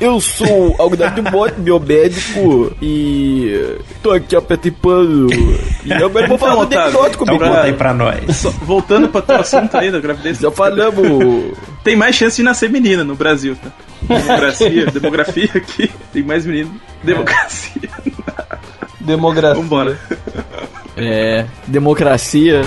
eu 0.00 0.20
sou 0.20 0.74
Agnaldo 0.84 1.22
Mote, 1.30 1.60
biomédico, 1.60 2.72
e 2.82 3.76
tô 4.02 4.10
aqui 4.10 4.34
apertipando. 4.34 5.28
E 5.84 5.92
agora 5.92 6.24
eu 6.24 6.28
vou 6.28 6.38
falar 6.38 6.56
do 6.56 6.62
Então, 6.64 6.66
Otávio, 6.80 6.90
diagnóstico, 6.92 7.22
Então 7.24 7.36
amigo. 7.36 7.50
conta 7.50 7.62
aí 7.66 7.72
pra 7.72 7.94
nós. 7.94 8.36
Só- 8.36 8.50
voltando 8.50 9.08
para 9.08 9.22
teu 9.22 9.36
assunto 9.36 9.76
aí 9.76 9.92
da 9.92 10.00
gravidez. 10.00 10.38
Já 10.40 10.50
falamos. 10.50 11.56
Tem 11.84 11.94
mais 11.94 12.16
chance 12.16 12.36
de 12.36 12.42
nascer 12.42 12.68
menina 12.68 13.04
no 13.04 13.14
Brasil, 13.14 13.56
tá? 13.56 13.70
Democracia, 14.02 14.86
demografia 14.86 15.50
aqui. 15.54 15.88
Tem 16.12 16.22
mais 16.24 16.44
menino. 16.44 16.74
Democracia. 17.04 17.88
Demografia. 19.00 19.62
Vambora. 19.62 19.98
É, 21.00 21.46
democracia. 21.66 22.62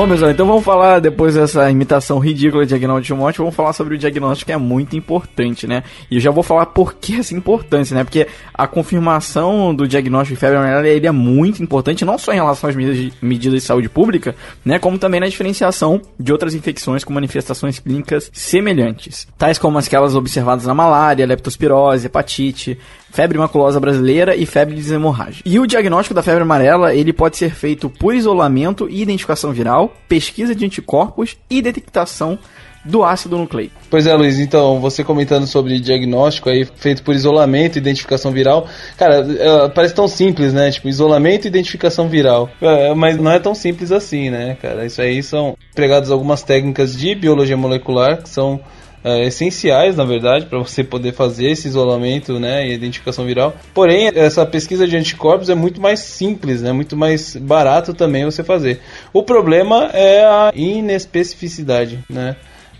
Bom, 0.00 0.08
pessoal, 0.08 0.30
então 0.30 0.46
vamos 0.46 0.64
falar, 0.64 0.98
depois 0.98 1.34
dessa 1.34 1.70
imitação 1.70 2.18
ridícula 2.18 2.64
de 2.64 2.74
Agnaldo 2.74 3.04
Timóteo, 3.04 3.44
vamos 3.44 3.54
falar 3.54 3.74
sobre 3.74 3.96
o 3.96 3.98
diagnóstico 3.98 4.46
que 4.46 4.52
é 4.52 4.56
muito 4.56 4.96
importante, 4.96 5.66
né? 5.66 5.82
E 6.10 6.14
eu 6.14 6.20
já 6.22 6.30
vou 6.30 6.42
falar 6.42 6.64
por 6.64 6.94
que 6.94 7.16
essa 7.16 7.34
importância, 7.34 7.94
né? 7.94 8.02
Porque 8.02 8.26
a 8.54 8.66
confirmação 8.66 9.74
do 9.74 9.86
diagnóstico 9.86 10.36
de 10.36 10.40
febre 10.40 10.56
amarela, 10.56 10.88
ele 10.88 11.06
é 11.06 11.12
muito 11.12 11.62
importante, 11.62 12.02
não 12.02 12.16
só 12.16 12.32
em 12.32 12.36
relação 12.36 12.70
às 12.70 12.74
medidas 12.74 12.96
de, 12.96 13.12
medidas 13.20 13.60
de 13.60 13.66
saúde 13.66 13.90
pública, 13.90 14.34
né? 14.64 14.78
Como 14.78 14.96
também 14.96 15.20
na 15.20 15.28
diferenciação 15.28 16.00
de 16.18 16.32
outras 16.32 16.54
infecções 16.54 17.04
com 17.04 17.12
manifestações 17.12 17.78
clínicas 17.78 18.30
semelhantes. 18.32 19.28
Tais 19.36 19.58
como 19.58 19.76
aquelas 19.76 20.16
observadas 20.16 20.64
na 20.64 20.72
malária, 20.72 21.26
leptospirose, 21.26 22.06
hepatite, 22.06 22.78
febre 23.10 23.36
maculosa 23.36 23.78
brasileira 23.78 24.34
e 24.34 24.46
febre 24.46 24.76
de 24.76 24.94
hemorrágica. 24.94 25.46
E 25.46 25.58
o 25.58 25.66
diagnóstico 25.66 26.14
da 26.14 26.22
febre 26.22 26.42
amarela, 26.42 26.94
ele 26.94 27.12
pode 27.12 27.36
ser 27.36 27.54
feito 27.54 27.90
por 27.90 28.14
isolamento 28.14 28.88
e 28.88 29.02
identificação 29.02 29.52
viral, 29.52 29.89
pesquisa 30.08 30.54
de 30.54 30.64
anticorpos 30.64 31.36
e 31.48 31.60
detectação 31.60 32.38
do 32.84 33.04
ácido 33.04 33.36
nucleico. 33.36 33.74
Pois 33.90 34.06
é, 34.06 34.14
Luiz, 34.14 34.38
então, 34.38 34.80
você 34.80 35.04
comentando 35.04 35.46
sobre 35.46 35.78
diagnóstico 35.78 36.48
aí, 36.48 36.64
feito 36.64 37.02
por 37.02 37.14
isolamento 37.14 37.76
e 37.76 37.78
identificação 37.78 38.30
viral, 38.30 38.66
cara, 38.96 39.16
é, 39.18 39.68
parece 39.68 39.94
tão 39.94 40.08
simples, 40.08 40.52
né? 40.52 40.70
Tipo, 40.70 40.88
isolamento 40.88 41.44
e 41.44 41.48
identificação 41.48 42.08
viral. 42.08 42.48
É, 42.60 42.94
mas 42.94 43.18
não 43.18 43.30
é 43.30 43.38
tão 43.38 43.54
simples 43.54 43.92
assim, 43.92 44.30
né, 44.30 44.56
cara? 44.60 44.86
Isso 44.86 45.00
aí 45.02 45.22
são 45.22 45.56
empregadas 45.72 46.10
algumas 46.10 46.42
técnicas 46.42 46.96
de 46.96 47.14
biologia 47.14 47.56
molecular 47.56 48.22
que 48.22 48.28
são 48.28 48.60
é, 49.02 49.26
essenciais, 49.26 49.96
na 49.96 50.04
verdade, 50.04 50.46
para 50.46 50.58
você 50.58 50.84
poder 50.84 51.12
fazer 51.12 51.50
esse 51.50 51.68
isolamento 51.68 52.38
né, 52.38 52.66
e 52.66 52.74
identificação 52.74 53.24
viral. 53.24 53.54
Porém, 53.74 54.10
essa 54.14 54.44
pesquisa 54.44 54.86
de 54.86 54.96
anticorpos 54.96 55.48
é 55.48 55.54
muito 55.54 55.80
mais 55.80 56.00
simples, 56.00 56.62
né, 56.62 56.72
muito 56.72 56.96
mais 56.96 57.36
barato 57.36 57.94
também 57.94 58.24
você 58.24 58.44
fazer. 58.44 58.80
O 59.12 59.22
problema 59.22 59.90
é 59.92 60.24
a 60.24 60.52
inespecificidade, 60.54 61.98
né? 62.08 62.36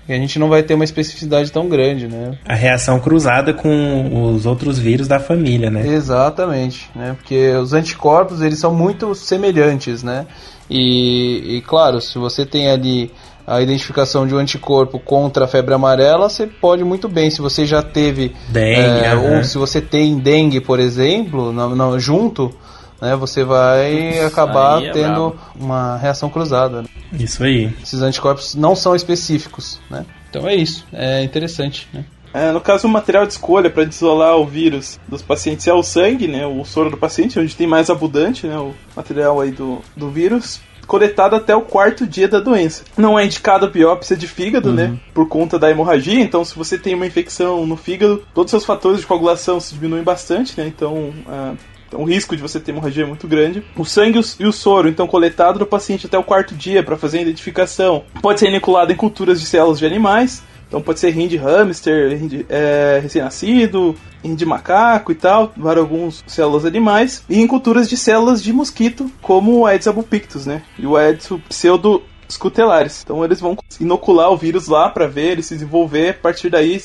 Que 0.06 0.14
a 0.14 0.16
gente 0.16 0.38
não 0.38 0.48
vai 0.48 0.62
ter 0.62 0.74
uma 0.74 0.83
especificidade 0.83 1.52
tão 1.52 1.68
grande, 1.68 2.09
né? 2.09 2.37
A 2.44 2.54
reação 2.54 2.98
cruzada 2.98 3.54
com 3.54 4.33
os 4.33 4.44
outros 4.44 4.78
vírus 4.78 5.06
da 5.06 5.20
família, 5.20 5.70
né? 5.70 5.87
Exatamente, 5.87 6.90
né? 6.96 7.14
Porque 7.16 7.52
os 7.52 7.72
anticorpos 7.72 8.40
eles 8.40 8.59
são 8.59 8.74
muito 8.74 9.14
semelhantes, 9.14 10.02
né? 10.02 10.26
E, 10.68 11.56
e 11.56 11.61
claro, 11.61 12.00
se 12.00 12.18
você 12.18 12.44
tem 12.44 12.68
ali 12.68 13.11
a 13.50 13.60
identificação 13.60 14.28
de 14.28 14.34
um 14.34 14.38
anticorpo 14.38 15.00
contra 15.00 15.44
a 15.44 15.48
febre 15.48 15.74
amarela, 15.74 16.28
você 16.28 16.46
pode 16.46 16.84
muito 16.84 17.08
bem. 17.08 17.30
Se 17.30 17.40
você 17.40 17.66
já 17.66 17.82
teve 17.82 18.32
Dengue, 18.48 19.04
é, 19.04 19.14
ou 19.16 19.42
se 19.42 19.58
você 19.58 19.80
tem 19.80 20.20
dengue, 20.20 20.60
por 20.60 20.78
exemplo, 20.78 21.52
não, 21.52 21.74
não, 21.74 21.98
junto, 21.98 22.54
né? 23.02 23.16
Você 23.16 23.42
vai 23.42 24.20
acabar 24.20 24.78
aí 24.78 24.86
é 24.86 24.92
tendo 24.92 25.30
brabo. 25.30 25.36
uma 25.58 25.96
reação 25.96 26.30
cruzada. 26.30 26.82
né? 26.82 26.88
Isso 27.12 27.42
aí. 27.42 27.74
Esses 27.82 28.00
anticorpos 28.02 28.54
não 28.54 28.76
são 28.76 28.94
específicos, 28.94 29.80
né? 29.90 30.06
Então 30.28 30.46
é 30.46 30.54
isso, 30.54 30.86
é 30.92 31.24
interessante, 31.24 31.88
né? 31.92 32.04
É, 32.32 32.52
no 32.52 32.60
caso, 32.60 32.86
o 32.86 32.90
material 32.90 33.26
de 33.26 33.32
escolha 33.32 33.68
para 33.68 33.82
isolar 33.82 34.36
o 34.36 34.46
vírus 34.46 35.00
dos 35.08 35.20
pacientes 35.22 35.66
é 35.66 35.72
o 35.74 35.82
sangue, 35.82 36.28
né? 36.28 36.46
O 36.46 36.64
soro 36.64 36.88
do 36.88 36.96
paciente, 36.96 37.40
onde 37.40 37.56
tem 37.56 37.66
mais 37.66 37.90
abundante, 37.90 38.46
né? 38.46 38.56
O 38.56 38.72
material 38.94 39.40
aí 39.40 39.50
do, 39.50 39.80
do 39.96 40.08
vírus. 40.08 40.60
Coletado 40.90 41.37
até 41.37 41.55
o 41.55 41.62
quarto 41.62 42.05
dia 42.05 42.26
da 42.26 42.40
doença. 42.40 42.83
Não 42.98 43.16
é 43.16 43.24
indicada 43.24 43.64
a 43.66 43.70
biópsia 43.70 44.16
de 44.16 44.26
fígado, 44.26 44.72
né? 44.72 44.96
Por 45.14 45.29
conta 45.29 45.57
da 45.57 45.70
hemorragia. 45.70 46.20
Então, 46.20 46.44
se 46.44 46.57
você 46.57 46.76
tem 46.76 46.96
uma 46.96 47.07
infecção 47.07 47.64
no 47.64 47.76
fígado, 47.76 48.24
todos 48.35 48.48
os 48.48 48.50
seus 48.50 48.64
fatores 48.64 48.98
de 49.00 49.07
coagulação 49.07 49.61
se 49.61 49.72
diminuem 49.74 50.03
bastante, 50.03 50.59
né? 50.61 50.66
Então, 50.66 51.12
ah, 51.29 51.53
então, 51.87 52.00
o 52.00 52.05
risco 52.05 52.35
de 52.35 52.42
você 52.42 52.59
ter 52.59 52.72
hemorragia 52.72 53.05
é 53.05 53.07
muito 53.07 53.29
grande. 53.29 53.62
O 53.76 53.85
sangue 53.85 54.18
e 54.18 54.20
o- 54.20 54.24
e 54.40 54.46
o 54.46 54.53
soro, 54.53 54.88
então, 54.88 55.07
coletado 55.07 55.61
do 55.61 55.66
paciente 55.66 56.07
até 56.07 56.18
o 56.18 56.24
quarto 56.24 56.55
dia 56.57 56.83
para 56.83 56.96
fazer 56.96 57.18
a 57.18 57.22
identificação, 57.22 58.03
pode 58.20 58.40
ser 58.40 58.48
inoculado 58.48 58.92
em 58.92 58.96
culturas 58.96 59.40
de 59.40 59.46
células 59.46 59.79
de 59.79 59.87
animais. 59.87 60.42
Então, 60.70 60.80
pode 60.80 61.00
ser 61.00 61.11
rim 61.11 61.26
de 61.26 61.37
hamster, 61.37 62.16
rim 62.16 62.28
de, 62.28 62.46
é, 62.48 63.00
recém-nascido, 63.02 63.96
rim 64.22 64.37
de 64.37 64.46
macaco 64.46 65.11
e 65.11 65.16
tal, 65.16 65.52
vários 65.56 65.83
alguns 65.83 66.22
células 66.28 66.64
animais. 66.64 67.24
E 67.28 67.40
em 67.40 67.46
culturas 67.48 67.88
de 67.88 67.96
células 67.96 68.40
de 68.40 68.52
mosquito, 68.52 69.11
como 69.20 69.59
o 69.59 69.66
Aedes 69.66 69.88
albopictus, 69.88 70.46
né? 70.46 70.62
E 70.78 70.87
o 70.87 70.96
Aedes 70.96 71.28
pseudo 71.48 72.04
scutelares. 72.28 73.02
Então 73.02 73.24
eles 73.24 73.40
vão 73.40 73.59
inocular 73.80 74.30
o 74.30 74.37
vírus 74.37 74.68
lá 74.68 74.88
para 74.88 75.09
ver 75.09 75.33
ele 75.33 75.42
se 75.42 75.54
desenvolver, 75.54 76.11
a 76.11 76.14
partir 76.14 76.50
daí 76.50 76.80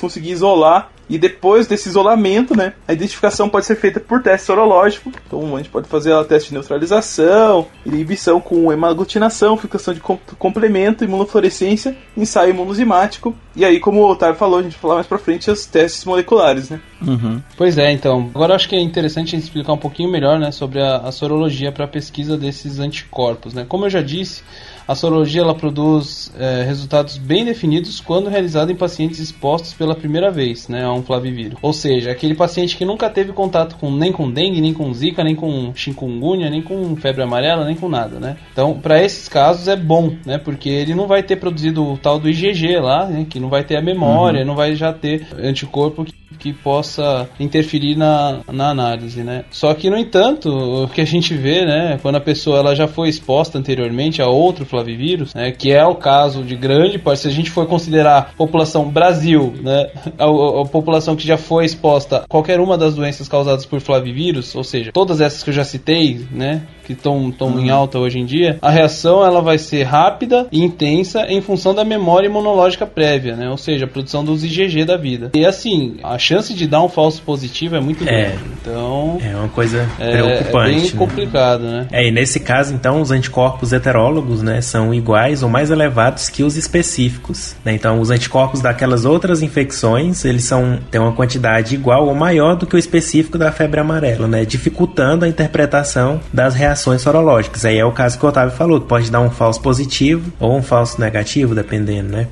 conseguir 0.00 0.30
isolar. 0.30 0.90
E 1.08 1.18
depois 1.18 1.66
desse 1.66 1.88
isolamento, 1.88 2.56
né, 2.56 2.72
a 2.86 2.92
identificação 2.92 3.48
pode 3.48 3.64
ser 3.66 3.76
feita 3.76 4.00
por 4.00 4.22
teste 4.22 4.46
sorológico. 4.46 5.12
Então 5.26 5.54
a 5.54 5.58
gente 5.58 5.70
pode 5.70 5.88
fazer 5.88 6.12
o 6.12 6.24
teste 6.24 6.48
de 6.48 6.54
neutralização, 6.54 7.66
inibição 7.84 8.40
com 8.40 8.72
hemaglutinação, 8.72 9.56
fixação 9.56 9.94
de 9.94 10.00
com- 10.00 10.18
complemento, 10.38 11.04
imunofluorescência, 11.04 11.96
ensaio 12.16 12.50
imunozimático. 12.50 13.34
E 13.54 13.64
aí, 13.64 13.80
como 13.80 14.00
o 14.00 14.10
Otávio 14.10 14.36
falou, 14.36 14.58
a 14.58 14.62
gente 14.62 14.72
vai 14.72 14.80
falar 14.80 14.94
mais 14.96 15.06
pra 15.06 15.18
frente 15.18 15.50
os 15.50 15.64
testes 15.64 16.04
moleculares, 16.04 16.68
né? 16.70 16.80
Uhum. 17.00 17.40
Pois 17.56 17.78
é, 17.78 17.90
então. 17.92 18.30
Agora 18.34 18.54
acho 18.54 18.68
que 18.68 18.76
é 18.76 18.80
interessante 18.80 19.36
explicar 19.36 19.72
um 19.72 19.78
pouquinho 19.78 20.10
melhor 20.10 20.38
né, 20.38 20.50
sobre 20.50 20.80
a, 20.80 20.98
a 20.98 21.12
sorologia 21.12 21.72
para 21.72 21.86
pesquisa 21.86 22.36
desses 22.36 22.78
anticorpos. 22.78 23.54
Né? 23.54 23.64
Como 23.68 23.86
eu 23.86 23.90
já 23.90 24.02
disse, 24.02 24.42
a 24.86 24.94
sorologia 24.94 25.42
ela 25.42 25.54
produz 25.54 26.32
é, 26.38 26.62
resultados 26.62 27.18
bem 27.18 27.44
definidos 27.44 28.00
quando 28.00 28.30
realizada 28.30 28.70
em 28.70 28.76
pacientes 28.76 29.18
expostos 29.18 29.72
pela 29.74 29.94
primeira 29.94 30.30
vez 30.30 30.68
né, 30.68 30.84
a 30.84 30.92
um 30.92 31.02
flavivírus. 31.02 31.58
Ou 31.60 31.72
seja, 31.72 32.10
aquele 32.10 32.34
paciente 32.34 32.76
que 32.76 32.84
nunca 32.84 33.10
teve 33.10 33.32
contato 33.32 33.76
com, 33.76 33.90
nem 33.90 34.12
com 34.12 34.30
dengue, 34.30 34.60
nem 34.60 34.72
com 34.72 34.92
zika, 34.92 35.24
nem 35.24 35.34
com 35.34 35.72
chikungunya, 35.74 36.48
nem 36.48 36.62
com 36.62 36.94
febre 36.96 37.22
amarela, 37.22 37.64
nem 37.64 37.74
com 37.74 37.88
nada. 37.88 38.20
Né? 38.20 38.36
Então, 38.52 38.78
para 38.78 39.02
esses 39.02 39.28
casos 39.28 39.68
é 39.68 39.76
bom, 39.76 40.14
né, 40.24 40.38
porque 40.38 40.68
ele 40.68 40.94
não 40.94 41.06
vai 41.06 41.22
ter 41.22 41.36
produzido 41.36 41.84
o 41.84 41.98
tal 41.98 42.18
do 42.18 42.28
IgG 42.28 42.78
lá, 42.78 43.06
né, 43.06 43.26
que 43.28 43.40
não 43.40 43.48
vai 43.48 43.64
ter 43.64 43.76
a 43.76 43.82
memória, 43.82 44.44
não 44.44 44.54
vai 44.54 44.76
já 44.76 44.92
ter 44.92 45.26
anticorpo 45.38 46.04
que 46.04 46.14
que 46.38 46.52
possa 46.52 47.28
interferir 47.38 47.96
na, 47.96 48.40
na 48.52 48.70
análise, 48.70 49.22
né? 49.22 49.44
Só 49.50 49.72
que, 49.74 49.90
no 49.90 49.96
entanto, 49.96 50.50
o 50.50 50.88
que 50.88 51.00
a 51.00 51.04
gente 51.04 51.34
vê, 51.34 51.64
né, 51.64 51.98
quando 52.02 52.16
a 52.16 52.20
pessoa 52.20 52.58
ela 52.58 52.74
já 52.74 52.86
foi 52.86 53.08
exposta 53.08 53.58
anteriormente 53.58 54.22
a 54.22 54.26
outro 54.26 54.64
flavivírus, 54.64 55.34
né, 55.34 55.50
que 55.50 55.72
é 55.72 55.84
o 55.84 55.94
caso 55.94 56.42
de 56.42 56.56
grande 56.56 56.98
parte, 56.98 57.20
se 57.20 57.28
a 57.28 57.32
gente 57.32 57.50
for 57.50 57.66
considerar 57.66 58.18
a 58.18 58.22
população 58.22 58.88
Brasil, 58.88 59.54
né, 59.60 59.90
a, 60.18 60.24
a, 60.24 60.62
a 60.62 60.64
população 60.66 61.16
que 61.16 61.26
já 61.26 61.36
foi 61.36 61.64
exposta 61.64 62.18
a 62.18 62.26
qualquer 62.26 62.60
uma 62.60 62.76
das 62.76 62.94
doenças 62.94 63.28
causadas 63.28 63.66
por 63.66 63.80
flavivírus, 63.80 64.54
ou 64.54 64.64
seja, 64.64 64.90
todas 64.92 65.20
essas 65.20 65.42
que 65.42 65.50
eu 65.50 65.54
já 65.54 65.64
citei, 65.64 66.26
né, 66.30 66.62
que 66.86 66.92
estão 66.92 67.32
uhum. 67.40 67.60
em 67.60 67.68
alta 67.68 67.98
hoje 67.98 68.20
em 68.20 68.24
dia, 68.24 68.58
a 68.62 68.70
reação 68.70 69.24
ela 69.24 69.42
vai 69.42 69.58
ser 69.58 69.82
rápida 69.82 70.46
e 70.52 70.62
intensa 70.62 71.26
em 71.28 71.40
função 71.40 71.74
da 71.74 71.84
memória 71.84 72.28
imunológica 72.28 72.86
prévia, 72.86 73.34
né? 73.34 73.50
Ou 73.50 73.56
seja, 73.56 73.86
a 73.86 73.88
produção 73.88 74.24
dos 74.24 74.44
IgG 74.44 74.84
da 74.84 74.96
vida. 74.96 75.32
E 75.34 75.44
assim, 75.44 75.96
a 76.02 76.16
chance 76.26 76.52
de 76.52 76.66
dar 76.66 76.82
um 76.82 76.88
falso 76.88 77.22
positivo 77.22 77.76
é 77.76 77.80
muito 77.80 78.02
é, 78.02 78.06
grande. 78.06 78.44
Então, 78.60 79.18
é 79.22 79.36
uma 79.36 79.48
coisa 79.48 79.88
preocupante. 79.96 80.70
É 80.70 80.74
bem 80.74 80.82
né? 80.82 80.90
complicado, 80.96 81.62
né? 81.62 81.86
É, 81.92 82.08
e 82.08 82.10
nesse 82.10 82.40
caso, 82.40 82.74
então, 82.74 83.00
os 83.00 83.12
anticorpos 83.12 83.72
heterólogos, 83.72 84.42
né, 84.42 84.60
são 84.60 84.92
iguais 84.92 85.42
ou 85.42 85.48
mais 85.48 85.70
elevados 85.70 86.28
que 86.28 86.42
os 86.42 86.56
específicos, 86.56 87.54
né? 87.64 87.74
Então, 87.74 88.00
os 88.00 88.10
anticorpos 88.10 88.60
daquelas 88.60 89.04
outras 89.04 89.40
infecções, 89.40 90.24
eles 90.24 90.44
são 90.44 90.78
têm 90.90 91.00
uma 91.00 91.12
quantidade 91.12 91.74
igual 91.74 92.06
ou 92.08 92.14
maior 92.14 92.56
do 92.56 92.66
que 92.66 92.74
o 92.74 92.78
específico 92.78 93.38
da 93.38 93.52
febre 93.52 93.78
amarela, 93.78 94.26
né? 94.26 94.44
Dificultando 94.44 95.24
a 95.24 95.28
interpretação 95.28 96.20
das 96.32 96.54
reações 96.54 97.02
sorológicas. 97.02 97.64
Aí 97.64 97.78
é 97.78 97.84
o 97.84 97.92
caso 97.92 98.18
que 98.18 98.26
o 98.26 98.28
Otávio 98.28 98.56
falou, 98.56 98.80
pode 98.80 99.10
dar 99.10 99.20
um 99.20 99.30
falso 99.30 99.60
positivo 99.60 100.32
ou 100.40 100.56
um 100.56 100.62
falso 100.62 101.00
negativo, 101.00 101.54
dependendo, 101.54 102.08
né? 102.08 102.26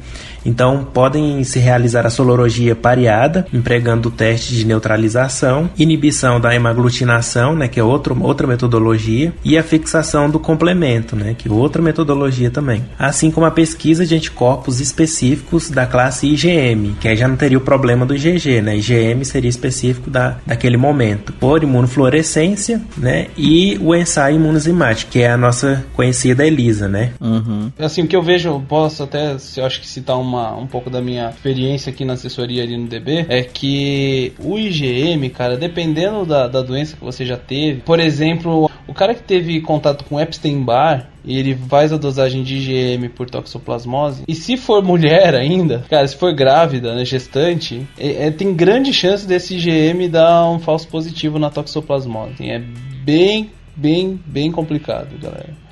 Então, 0.45 0.85
podem 0.85 1.43
se 1.45 1.59
realizar 1.59 2.07
a 2.07 2.11
sorologia 2.11 2.77
pareada, 2.77 3.47
empregando 3.53 4.09
o 4.09 4.13
teste 4.13 4.55
de 4.55 4.67
neutralização, 4.67 5.71
inibição 5.79 6.41
da 6.41 6.55
hemaglutinação, 6.55 7.55
né, 7.55 7.69
que 7.69 7.81
é 7.81 7.83
outro, 7.83 8.17
outra 8.23 8.47
metodologia, 8.47 9.33
e 9.45 9.57
a 9.57 9.63
fixação 9.63 10.29
do 10.29 10.39
complemento, 10.39 11.17
né, 11.17 11.35
que 11.37 11.49
é 11.49 11.53
outra 11.53 11.81
metodologia 11.81 12.51
também. 12.51 12.85
Assim 12.99 13.31
como 13.31 13.47
a 13.47 13.51
pesquisa 13.51 14.05
de 14.05 14.15
anticorpos 14.15 14.81
específicos 14.81 15.71
da 15.71 15.87
classe 15.87 16.27
IgM, 16.27 16.95
que 17.01 17.09
aí 17.09 17.17
já 17.17 17.29
não 17.29 17.37
teria 17.37 17.59
o 17.59 17.61
problema 17.61 18.05
do 18.05 18.15
IgG, 18.15 18.61
né? 18.61 18.77
IgM 18.77 19.25
seria 19.25 19.49
específico 19.49 20.11
da, 20.11 20.37
daquele 20.47 20.77
momento. 20.77 21.33
Por 21.33 21.63
imunofluorescência, 21.63 22.81
né, 22.97 23.29
e 23.37 23.79
o 23.81 23.95
ensaio 23.95 24.37
imunozimático, 24.37 25.11
que 25.11 25.21
é 25.21 25.31
a 25.31 25.37
nossa 25.37 25.85
conhecida 25.95 26.47
ELISA, 26.47 26.89
né? 26.89 27.13
Uhum. 27.21 27.71
Assim, 27.79 28.03
o 28.03 28.07
que 28.07 28.17
eu 28.17 28.23
vejo, 28.23 28.61
posso 28.69 29.03
até, 29.03 29.37
eu 29.57 29.65
acho 29.65 29.81
que 29.81 29.87
citar 29.87 30.19
uma 30.19 30.34
uma, 30.35 30.57
um 30.57 30.67
pouco 30.67 30.91
da 30.91 31.01
minha 31.01 31.31
experiência 31.31 31.91
aqui 31.91 32.05
na 32.05 32.15
assessoria 32.15 32.63
ali 32.63 32.77
no 32.77 32.87
DB, 32.87 33.27
é 33.29 33.43
que 33.43 34.33
o 34.39 34.59
IgM, 34.59 35.29
cara, 35.31 35.57
dependendo 35.57 36.27
da, 36.27 36.49
da 36.49 36.63
doença 36.63 36.97
que 36.97 37.05
você 37.05 37.25
já 37.25 37.37
teve, 37.37 37.81
por 37.81 38.01
exemplo, 38.01 38.71
o 38.87 38.95
cara 38.95 39.15
que 39.15 39.23
teve 39.23 39.61
contato 39.61 40.05
com 40.05 40.21
Epstein-Barr, 40.21 41.07
e 41.25 41.39
ele 41.39 41.55
faz 41.55 41.91
a 41.91 41.97
dosagem 41.97 42.43
de 42.43 42.57
IgM 42.57 43.09
por 43.09 43.31
toxoplasmose. 43.31 44.25
E 44.29 44.35
se 44.35 44.59
for 44.59 44.83
mulher 44.83 45.35
ainda, 45.35 45.83
cara, 45.89 46.07
se 46.07 46.17
for 46.17 46.35
grávida, 46.35 46.95
né, 46.95 47.03
gestante, 47.03 47.87
é, 47.99 48.27
é, 48.27 48.31
tem 48.31 48.53
grande 48.53 48.93
chance 48.93 49.27
desse 49.27 49.57
IgM 49.57 50.09
dar 50.11 50.51
um 50.51 50.59
falso 50.59 50.87
positivo 50.89 51.39
na 51.39 51.49
toxoplasmose. 51.49 52.47
É 52.47 52.59
bem, 53.03 53.51
bem, 53.75 54.21
bem 54.27 54.53
complicado, 54.53 55.19
galera. 55.19 55.64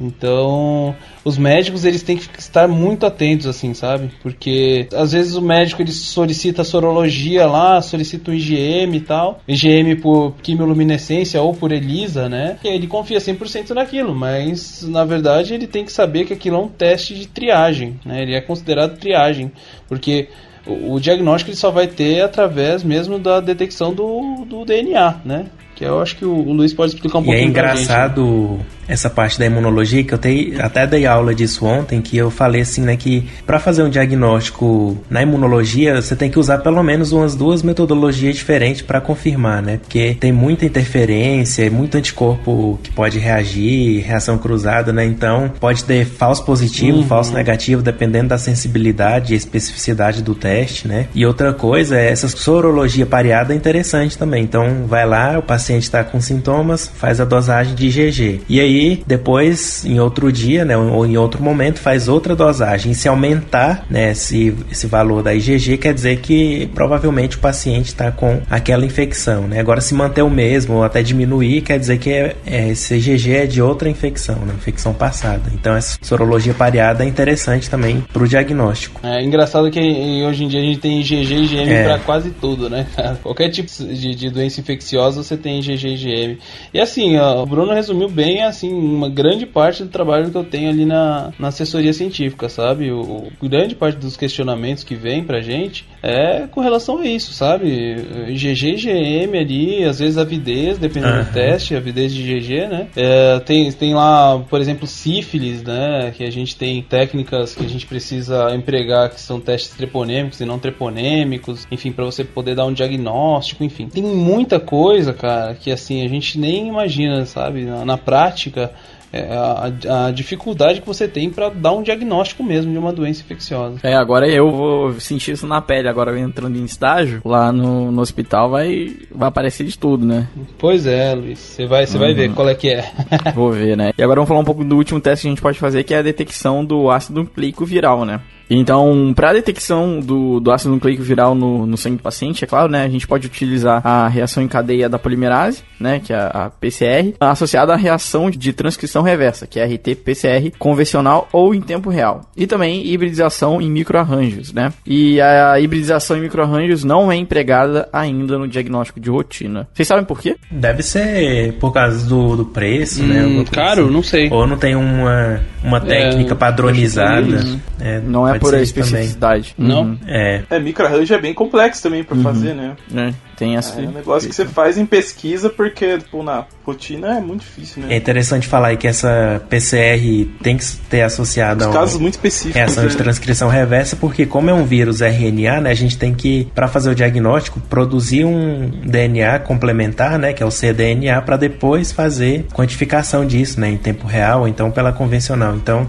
Então, 0.00 0.94
os 1.24 1.38
médicos 1.38 1.84
eles 1.84 2.02
têm 2.02 2.16
que 2.16 2.28
estar 2.38 2.66
muito 2.66 3.06
atentos 3.06 3.46
assim, 3.46 3.72
sabe? 3.74 4.10
Porque 4.22 4.88
às 4.92 5.12
vezes 5.12 5.34
o 5.34 5.42
médico 5.42 5.82
ele 5.82 5.92
solicita 5.92 6.64
sorologia 6.64 7.46
lá, 7.46 7.80
solicita 7.80 8.30
o 8.30 8.34
IgM 8.34 8.96
e 8.96 9.00
tal, 9.00 9.40
IgM 9.46 9.96
por 9.96 10.34
quimioluminescência 10.42 11.40
ou 11.40 11.54
por 11.54 11.72
ELISA, 11.72 12.28
né? 12.28 12.58
E 12.64 12.68
ele 12.68 12.86
confia 12.86 13.18
100% 13.18 13.70
naquilo, 13.70 14.14
mas 14.14 14.82
na 14.82 15.04
verdade 15.04 15.54
ele 15.54 15.66
tem 15.66 15.84
que 15.84 15.92
saber 15.92 16.24
que 16.24 16.32
aquilo 16.32 16.56
é 16.56 16.60
um 16.60 16.68
teste 16.68 17.14
de 17.14 17.28
triagem, 17.28 18.00
né? 18.04 18.22
Ele 18.22 18.34
é 18.34 18.40
considerado 18.40 18.98
triagem, 18.98 19.52
porque 19.88 20.28
o, 20.66 20.94
o 20.94 21.00
diagnóstico 21.00 21.50
ele 21.50 21.56
só 21.56 21.70
vai 21.70 21.86
ter 21.86 22.22
através 22.22 22.82
mesmo 22.82 23.18
da 23.18 23.40
detecção 23.40 23.92
do, 23.92 24.44
do 24.44 24.64
DNA, 24.64 25.20
né? 25.24 25.46
Que 25.82 25.88
eu 25.88 26.00
acho 26.00 26.16
que 26.16 26.24
o, 26.24 26.52
Luiz 26.52 26.72
pode 26.72 26.94
explicar 26.94 27.18
um 27.18 27.22
e 27.22 27.24
é 27.24 27.26
pouquinho. 27.26 27.46
É 27.46 27.48
engraçado 27.48 28.60
essa 28.86 29.08
parte 29.08 29.38
da 29.38 29.46
imunologia, 29.46 30.04
que 30.04 30.12
eu 30.12 30.18
tenho, 30.18 30.62
até 30.62 30.86
dei 30.86 31.06
aula 31.06 31.34
disso 31.34 31.64
ontem, 31.64 32.00
que 32.00 32.16
eu 32.16 32.30
falei 32.30 32.60
assim, 32.60 32.82
né, 32.82 32.96
que 32.96 33.26
para 33.46 33.58
fazer 33.58 33.82
um 33.82 33.88
diagnóstico 33.88 34.98
na 35.08 35.22
imunologia, 35.22 36.00
você 36.00 36.14
tem 36.14 36.30
que 36.30 36.38
usar 36.38 36.58
pelo 36.58 36.82
menos 36.82 37.10
umas 37.10 37.34
duas 37.34 37.62
metodologias 37.62 38.36
diferentes 38.36 38.82
para 38.82 39.00
confirmar, 39.00 39.62
né? 39.62 39.78
Porque 39.78 40.16
tem 40.20 40.30
muita 40.30 40.66
interferência, 40.66 41.70
muito 41.70 41.96
anticorpo 41.96 42.78
que 42.82 42.90
pode 42.90 43.18
reagir, 43.18 44.02
reação 44.04 44.36
cruzada, 44.36 44.92
né? 44.92 45.04
Então, 45.04 45.50
pode 45.58 45.84
ter 45.84 46.04
falso 46.04 46.44
positivo, 46.44 46.98
uhum. 46.98 47.06
falso 47.06 47.32
negativo, 47.32 47.82
dependendo 47.82 48.28
da 48.28 48.38
sensibilidade 48.38 49.32
e 49.32 49.36
especificidade 49.36 50.22
do 50.22 50.34
teste, 50.34 50.86
né? 50.86 51.06
E 51.14 51.24
outra 51.24 51.52
coisa 51.52 51.98
é 51.98 52.10
essa 52.10 52.28
sorologia 52.28 53.06
pareada 53.06 53.54
é 53.54 53.56
interessante 53.56 54.18
também. 54.18 54.44
Então, 54.44 54.84
vai 54.86 55.06
lá, 55.06 55.38
o 55.38 55.42
paciente 55.42 55.71
está 55.78 56.02
com 56.02 56.20
sintomas, 56.20 56.90
faz 56.94 57.20
a 57.20 57.24
dosagem 57.24 57.74
de 57.74 57.86
IgG. 57.86 58.40
E 58.48 58.60
aí 58.60 58.72
aí 58.72 59.02
depois, 59.06 59.84
em 59.84 60.00
outro 60.00 60.32
dia, 60.32 60.64
né, 60.64 60.76
ou 60.76 61.06
em 61.06 61.16
outro 61.16 61.42
momento, 61.42 61.78
faz 61.78 62.08
outra 62.08 62.34
dosagem. 62.34 62.92
E 62.92 62.94
se 62.94 63.08
aumentar 63.08 63.84
né, 63.88 64.12
esse, 64.12 64.54
esse 64.70 64.86
valor 64.86 65.22
da 65.22 65.34
IgG, 65.34 65.78
quer 65.78 65.94
dizer 65.94 66.18
que 66.18 66.68
provavelmente 66.74 67.36
o 67.36 67.40
paciente 67.40 67.86
está 67.86 68.10
com 68.10 68.40
aquela 68.50 68.84
infecção. 68.84 69.46
Né? 69.46 69.60
Agora, 69.60 69.80
se 69.80 69.94
manter 69.94 70.22
o 70.22 70.30
mesmo 70.30 70.76
ou 70.76 70.84
até 70.84 71.02
diminuir, 71.02 71.62
quer 71.62 71.78
dizer 71.78 71.98
que 71.98 72.10
é, 72.10 72.36
é, 72.46 72.68
esse 72.70 72.94
IgG 72.94 73.32
é 73.34 73.46
de 73.46 73.60
outra 73.60 73.88
infecção, 73.88 74.36
né, 74.36 74.54
infecção 74.56 74.92
passada. 74.92 75.42
Então, 75.54 75.76
essa 75.76 75.98
sorologia 76.02 76.54
pareada 76.54 77.04
é 77.04 77.06
interessante 77.06 77.68
também 77.68 78.04
para 78.12 78.22
o 78.22 78.28
diagnóstico. 78.28 79.00
É 79.02 79.22
engraçado 79.22 79.70
que 79.70 79.80
hoje 80.26 80.44
em 80.44 80.48
dia 80.48 80.60
a 80.60 80.64
gente 80.64 80.78
tem 80.78 81.00
IgG 81.00 81.34
e 81.34 81.44
IgM 81.44 81.70
é. 81.70 81.84
para 81.84 81.98
quase 82.00 82.30
tudo, 82.30 82.68
né? 82.68 82.86
Qualquer 83.22 83.50
tipo 83.50 83.70
de, 83.70 84.14
de, 84.14 84.30
doença 84.30 84.60
infecciosa 84.60 85.22
você 85.22 85.36
tem 85.36 85.58
IgG 85.70 86.08
e. 86.08 86.38
E 86.74 86.80
assim, 86.80 87.16
ó, 87.16 87.42
o 87.42 87.46
Bruno 87.46 87.72
resumiu 87.72 88.08
bem 88.08 88.42
assim 88.42 88.72
uma 88.72 89.08
grande 89.08 89.46
parte 89.46 89.82
do 89.82 89.88
trabalho 89.88 90.30
que 90.30 90.36
eu 90.36 90.44
tenho 90.44 90.70
ali 90.70 90.84
na, 90.84 91.32
na 91.38 91.48
assessoria 91.48 91.92
científica, 91.92 92.48
sabe? 92.48 92.90
O, 92.90 93.28
o, 93.40 93.48
grande 93.48 93.74
parte 93.74 93.98
dos 93.98 94.16
questionamentos 94.16 94.84
que 94.84 94.94
vem 94.94 95.24
pra 95.24 95.40
gente 95.40 95.86
é 96.02 96.46
com 96.50 96.60
relação 96.60 96.98
a 96.98 97.06
isso, 97.06 97.32
sabe? 97.32 97.96
GG 98.32 98.64
e 98.64 98.76
GM 98.76 99.38
ali, 99.38 99.84
às 99.84 99.98
vezes 99.98 100.18
avidez, 100.18 100.78
dependendo 100.78 101.18
uhum. 101.18 101.24
do 101.24 101.32
teste, 101.32 101.76
avidez 101.76 102.12
de 102.12 102.22
GG, 102.22 102.68
né? 102.68 102.88
É, 102.96 103.38
tem, 103.40 103.70
tem 103.72 103.94
lá, 103.94 104.38
por 104.48 104.60
exemplo, 104.60 104.86
sífilis, 104.86 105.62
né? 105.62 106.12
Que 106.16 106.24
a 106.24 106.30
gente 106.30 106.56
tem 106.56 106.82
técnicas 106.82 107.54
que 107.54 107.64
a 107.64 107.68
gente 107.68 107.86
precisa 107.86 108.54
empregar 108.54 109.10
que 109.10 109.20
são 109.20 109.40
testes 109.40 109.76
treponêmicos 109.76 110.40
e 110.40 110.44
não 110.44 110.58
treponêmicos, 110.58 111.66
enfim, 111.70 111.92
para 111.92 112.04
você 112.04 112.24
poder 112.24 112.54
dar 112.54 112.66
um 112.66 112.72
diagnóstico, 112.72 113.64
enfim. 113.64 113.88
Tem 113.88 114.02
muita 114.02 114.58
coisa, 114.58 115.12
cara, 115.12 115.41
que 115.60 115.70
assim, 115.70 116.04
a 116.04 116.08
gente 116.08 116.38
nem 116.38 116.68
imagina, 116.68 117.24
sabe? 117.24 117.64
na, 117.64 117.84
na 117.84 117.98
prática 117.98 118.72
é, 119.12 119.28
a, 119.30 120.06
a, 120.06 120.10
dificuldade 120.10 120.80
que 120.80 120.86
você 120.86 121.06
tem 121.06 121.28
para 121.28 121.50
dar 121.50 121.72
um 121.72 121.82
diagnóstico 121.82 122.42
mesmo 122.42 122.72
de 122.72 122.78
uma 122.78 122.92
doença 122.92 123.20
infecciosa. 123.20 123.78
É, 123.82 123.94
agora 123.94 124.26
eu 124.26 124.50
vou 124.50 124.92
sentir 124.94 125.32
isso 125.32 125.46
na 125.46 125.60
pele. 125.60 125.86
Agora 125.86 126.18
entrando 126.18 126.58
em 126.58 126.64
estágio, 126.64 127.20
lá 127.24 127.52
no, 127.52 127.92
no 127.92 128.00
hospital 128.00 128.48
vai, 128.48 128.96
vai 129.14 129.28
aparecer 129.28 129.66
de 129.66 129.78
tudo, 129.78 130.06
né? 130.06 130.28
Pois 130.58 130.86
é, 130.86 131.14
Luiz. 131.14 131.38
Você 131.38 131.66
vai, 131.66 131.86
você 131.86 131.98
uhum. 131.98 132.04
vai 132.04 132.14
ver 132.14 132.32
qual 132.32 132.48
é 132.48 132.54
que 132.54 132.70
é. 132.70 132.90
vou 133.34 133.52
ver, 133.52 133.76
né? 133.76 133.92
E 133.96 134.02
agora 134.02 134.16
vamos 134.16 134.28
falar 134.28 134.40
um 134.40 134.44
pouco 134.44 134.64
do 134.64 134.76
último 134.76 134.98
teste 134.98 135.22
que 135.22 135.28
a 135.28 135.30
gente 135.30 135.42
pode 135.42 135.58
fazer, 135.58 135.84
que 135.84 135.92
é 135.92 135.98
a 135.98 136.02
detecção 136.02 136.64
do 136.64 136.90
ácido 136.90 137.20
nucleico 137.20 137.66
viral, 137.66 138.06
né? 138.06 138.20
Então, 138.54 139.12
para 139.14 139.30
a 139.30 139.32
detecção 139.32 140.00
do, 140.00 140.38
do 140.38 140.50
ácido 140.50 140.74
nucleico 140.74 141.02
viral 141.02 141.34
no, 141.34 141.66
no 141.66 141.76
sangue 141.76 141.96
do 141.96 142.02
paciente, 142.02 142.44
é 142.44 142.46
claro, 142.46 142.70
né, 142.70 142.84
a 142.84 142.88
gente 142.88 143.06
pode 143.06 143.26
utilizar 143.26 143.80
a 143.84 144.06
reação 144.08 144.42
em 144.42 144.48
cadeia 144.48 144.88
da 144.88 144.98
polimerase, 144.98 145.62
né, 145.80 146.00
que 146.00 146.12
é 146.12 146.16
a, 146.16 146.26
a 146.26 146.50
PCR, 146.50 147.14
associada 147.18 147.72
à 147.72 147.76
reação 147.76 148.30
de 148.30 148.52
transcrição 148.52 149.02
reversa, 149.02 149.46
que 149.46 149.58
é 149.58 149.66
RT-PCR 149.66 150.52
convencional 150.58 151.28
ou 151.32 151.54
em 151.54 151.60
tempo 151.60 151.88
real. 151.88 152.30
E 152.36 152.46
também 152.46 152.86
hibridização 152.86 153.60
em 153.60 153.70
microarranjos, 153.70 154.52
né? 154.52 154.72
E 154.86 155.20
a 155.20 155.58
hibridização 155.58 156.16
em 156.16 156.20
microarranjos 156.20 156.84
não 156.84 157.10
é 157.10 157.16
empregada 157.16 157.88
ainda 157.92 158.38
no 158.38 158.46
diagnóstico 158.46 159.00
de 159.00 159.10
rotina. 159.10 159.68
Vocês 159.72 159.88
sabem 159.88 160.04
por 160.04 160.20
quê? 160.20 160.36
Deve 160.50 160.82
ser 160.82 161.54
por 161.54 161.72
causa 161.72 162.06
do, 162.06 162.36
do 162.36 162.44
preço, 162.44 163.02
né, 163.02 163.24
hum, 163.24 163.38
né? 163.38 163.44
Caro, 163.50 163.84
assim. 163.84 163.92
não 163.92 164.02
sei. 164.02 164.28
Ou 164.30 164.46
não 164.46 164.56
tem 164.56 164.74
uma, 164.74 165.40
uma 165.62 165.78
é, 165.78 165.80
técnica 165.80 166.34
é, 166.34 166.36
padronizada. 166.36 167.40
É, 167.80 168.00
não 168.00 168.28
é 168.28 168.38
por 168.42 168.50
ser 168.50 168.56
a 168.56 168.62
isso 168.62 168.74
também. 168.74 168.86
especificidade. 168.88 169.54
Não? 169.56 169.82
Uhum. 169.82 169.98
É, 170.06 170.42
É, 170.50 170.58
microarranjo 170.58 171.14
é 171.14 171.18
bem 171.18 171.32
complexo 171.34 171.82
também 171.82 172.04
pra 172.04 172.16
fazer, 172.18 172.54
né? 172.54 172.72
É, 172.94 173.12
tem 173.36 173.56
essa. 173.56 173.80
É 173.80 173.84
um 173.84 173.92
negócio 173.92 174.28
que 174.28 174.34
você 174.34 174.44
faz 174.44 174.76
em 174.76 174.84
pesquisa 174.86 175.48
porque, 175.50 175.98
tipo, 175.98 176.22
na 176.22 176.44
rotina 176.64 177.16
é 177.16 177.20
muito 177.20 177.40
difícil, 177.40 177.82
é 177.84 177.86
né? 177.86 177.96
interessante 177.96 178.46
falar 178.46 178.68
aí 178.68 178.76
que 178.76 178.86
essa 178.86 179.42
PCR 179.48 180.24
tem 180.42 180.56
que 180.56 180.64
ter 180.88 181.02
associada 181.02 181.64
a 181.64 181.68
um- 181.68 181.72
casos 181.72 182.00
muito 182.00 182.14
específicos. 182.14 182.54
reação 182.56 182.86
de 182.86 182.94
né? 182.96 183.02
transcrição 183.02 183.48
reversa, 183.48 183.96
porque 183.96 184.26
como 184.26 184.50
é 184.50 184.54
um 184.54 184.64
vírus 184.64 185.00
RNA, 185.00 185.60
né, 185.60 185.70
a 185.70 185.74
gente 185.74 185.96
tem 185.98 186.14
que, 186.14 186.46
para 186.54 186.68
fazer 186.68 186.90
o 186.90 186.94
diagnóstico, 186.94 187.60
produzir 187.60 188.24
um 188.24 188.70
DNA 188.84 189.38
complementar, 189.40 190.18
né, 190.18 190.32
que 190.32 190.42
é 190.42 190.46
o 190.46 190.50
cDNA, 190.50 191.20
para 191.22 191.36
depois 191.36 191.90
fazer 191.92 192.46
quantificação 192.52 193.26
disso, 193.26 193.60
né, 193.60 193.70
em 193.70 193.76
tempo 193.76 194.06
real, 194.06 194.40
ou 194.42 194.48
então 194.48 194.70
pela 194.70 194.92
convencional. 194.92 195.54
Então, 195.56 195.88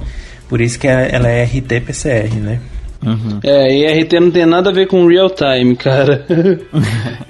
por 0.53 0.61
isso 0.61 0.77
que 0.77 0.87
é- 0.87 1.09
ela 1.11 1.29
é 1.29 1.41
RT-PCR, 1.45 2.35
né? 2.35 2.59
Uhum. 3.05 3.39
É, 3.43 3.73
e 3.75 4.03
RT 4.03 4.13
não 4.19 4.31
tem 4.31 4.45
nada 4.45 4.69
a 4.69 4.73
ver 4.73 4.87
com 4.87 5.05
real 5.07 5.29
time, 5.29 5.75
cara. 5.75 6.25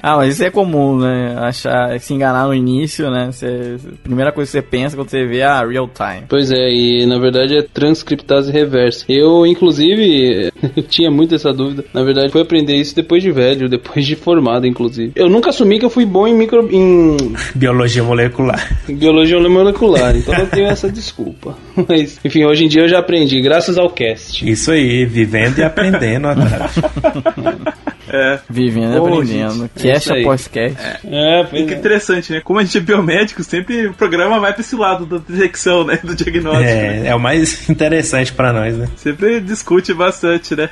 Ah, 0.06 0.18
mas 0.18 0.34
isso 0.34 0.44
é 0.44 0.50
comum, 0.50 0.98
né? 0.98 1.34
Achar, 1.40 1.98
se 1.98 2.14
enganar 2.14 2.46
no 2.46 2.54
início, 2.54 3.10
né? 3.10 3.30
A 3.32 4.04
primeira 4.04 4.34
coisa 4.34 4.52
que 4.52 4.58
você 4.58 4.62
pensa 4.62 4.98
quando 4.98 5.10
você 5.10 5.26
vê 5.26 5.38
é 5.38 5.46
a 5.46 5.66
real 5.66 5.88
time. 5.88 6.26
Pois 6.28 6.52
é, 6.52 6.70
e 6.70 7.06
na 7.06 7.18
verdade 7.18 7.56
é 7.56 7.62
transcriptase 7.62 8.52
reversa. 8.52 9.06
Eu, 9.08 9.46
inclusive, 9.46 10.52
tinha 10.90 11.10
muito 11.10 11.36
essa 11.36 11.54
dúvida. 11.54 11.86
Na 11.94 12.04
verdade, 12.04 12.34
fui 12.34 12.42
aprender 12.42 12.76
isso 12.76 12.94
depois 12.94 13.24
de 13.24 13.32
velho, 13.32 13.70
depois 13.70 14.06
de 14.06 14.16
formado, 14.18 14.68
inclusive. 14.68 15.14
Eu 15.16 15.30
nunca 15.30 15.52
assumi 15.52 15.80
que 15.80 15.86
eu 15.86 15.90
fui 15.90 16.06
bom 16.06 16.28
em 16.28 16.34
micro. 16.36 16.68
em 16.70 17.16
Biologia 17.56 18.04
molecular. 18.04 18.78
biologia 18.90 19.40
molecular, 19.40 20.16
então 20.18 20.34
eu 20.36 20.48
tenho 20.48 20.68
essa 20.68 20.90
desculpa. 20.92 21.58
Mas, 21.88 22.20
enfim, 22.26 22.44
hoje 22.44 22.66
em 22.66 22.68
dia 22.68 22.82
eu 22.82 22.88
já 22.90 23.00
aprendi, 23.00 23.40
graças 23.42 23.78
ao 23.78 23.90
cast. 23.90 24.50
Isso 24.50 24.70
aí, 24.72 25.06
vivendo 25.06 25.60
e 25.60 25.63
aprendendo. 25.66 26.30
É. 28.14 28.40
Vivendo 28.50 28.94
e 28.94 28.98
aprendendo. 28.98 29.54
gente, 29.74 29.84
Cast 29.84 30.12
é 30.14 30.22
após 30.22 30.48
cast. 30.48 30.78
É, 31.04 31.44
pois 31.50 31.66
que 31.66 31.74
é. 31.74 31.78
interessante, 31.78 32.32
né? 32.32 32.42
Como 32.42 32.60
a 32.60 32.64
gente 32.64 32.78
é 32.78 32.82
biomédico, 32.82 33.44
sempre 33.44 33.88
o 33.88 33.94
programa 33.94 34.40
vai 34.40 34.54
pra 34.54 34.62
esse 34.62 34.76
lado 34.76 35.06
da 35.06 35.18
detecção, 35.28 35.84
né? 35.84 35.98
Do 36.04 36.14
diagnóstico. 36.16 36.64
né? 36.64 37.06
É, 37.06 37.08
é 37.08 37.16
o 37.16 37.20
mais 37.20 37.68
interessante 37.70 38.32
para 38.32 38.54
nós, 38.54 38.78
né? 38.78 38.88
Sempre 38.96 39.42
discute 39.42 39.94
bastante, 39.94 40.56
né? 40.56 40.70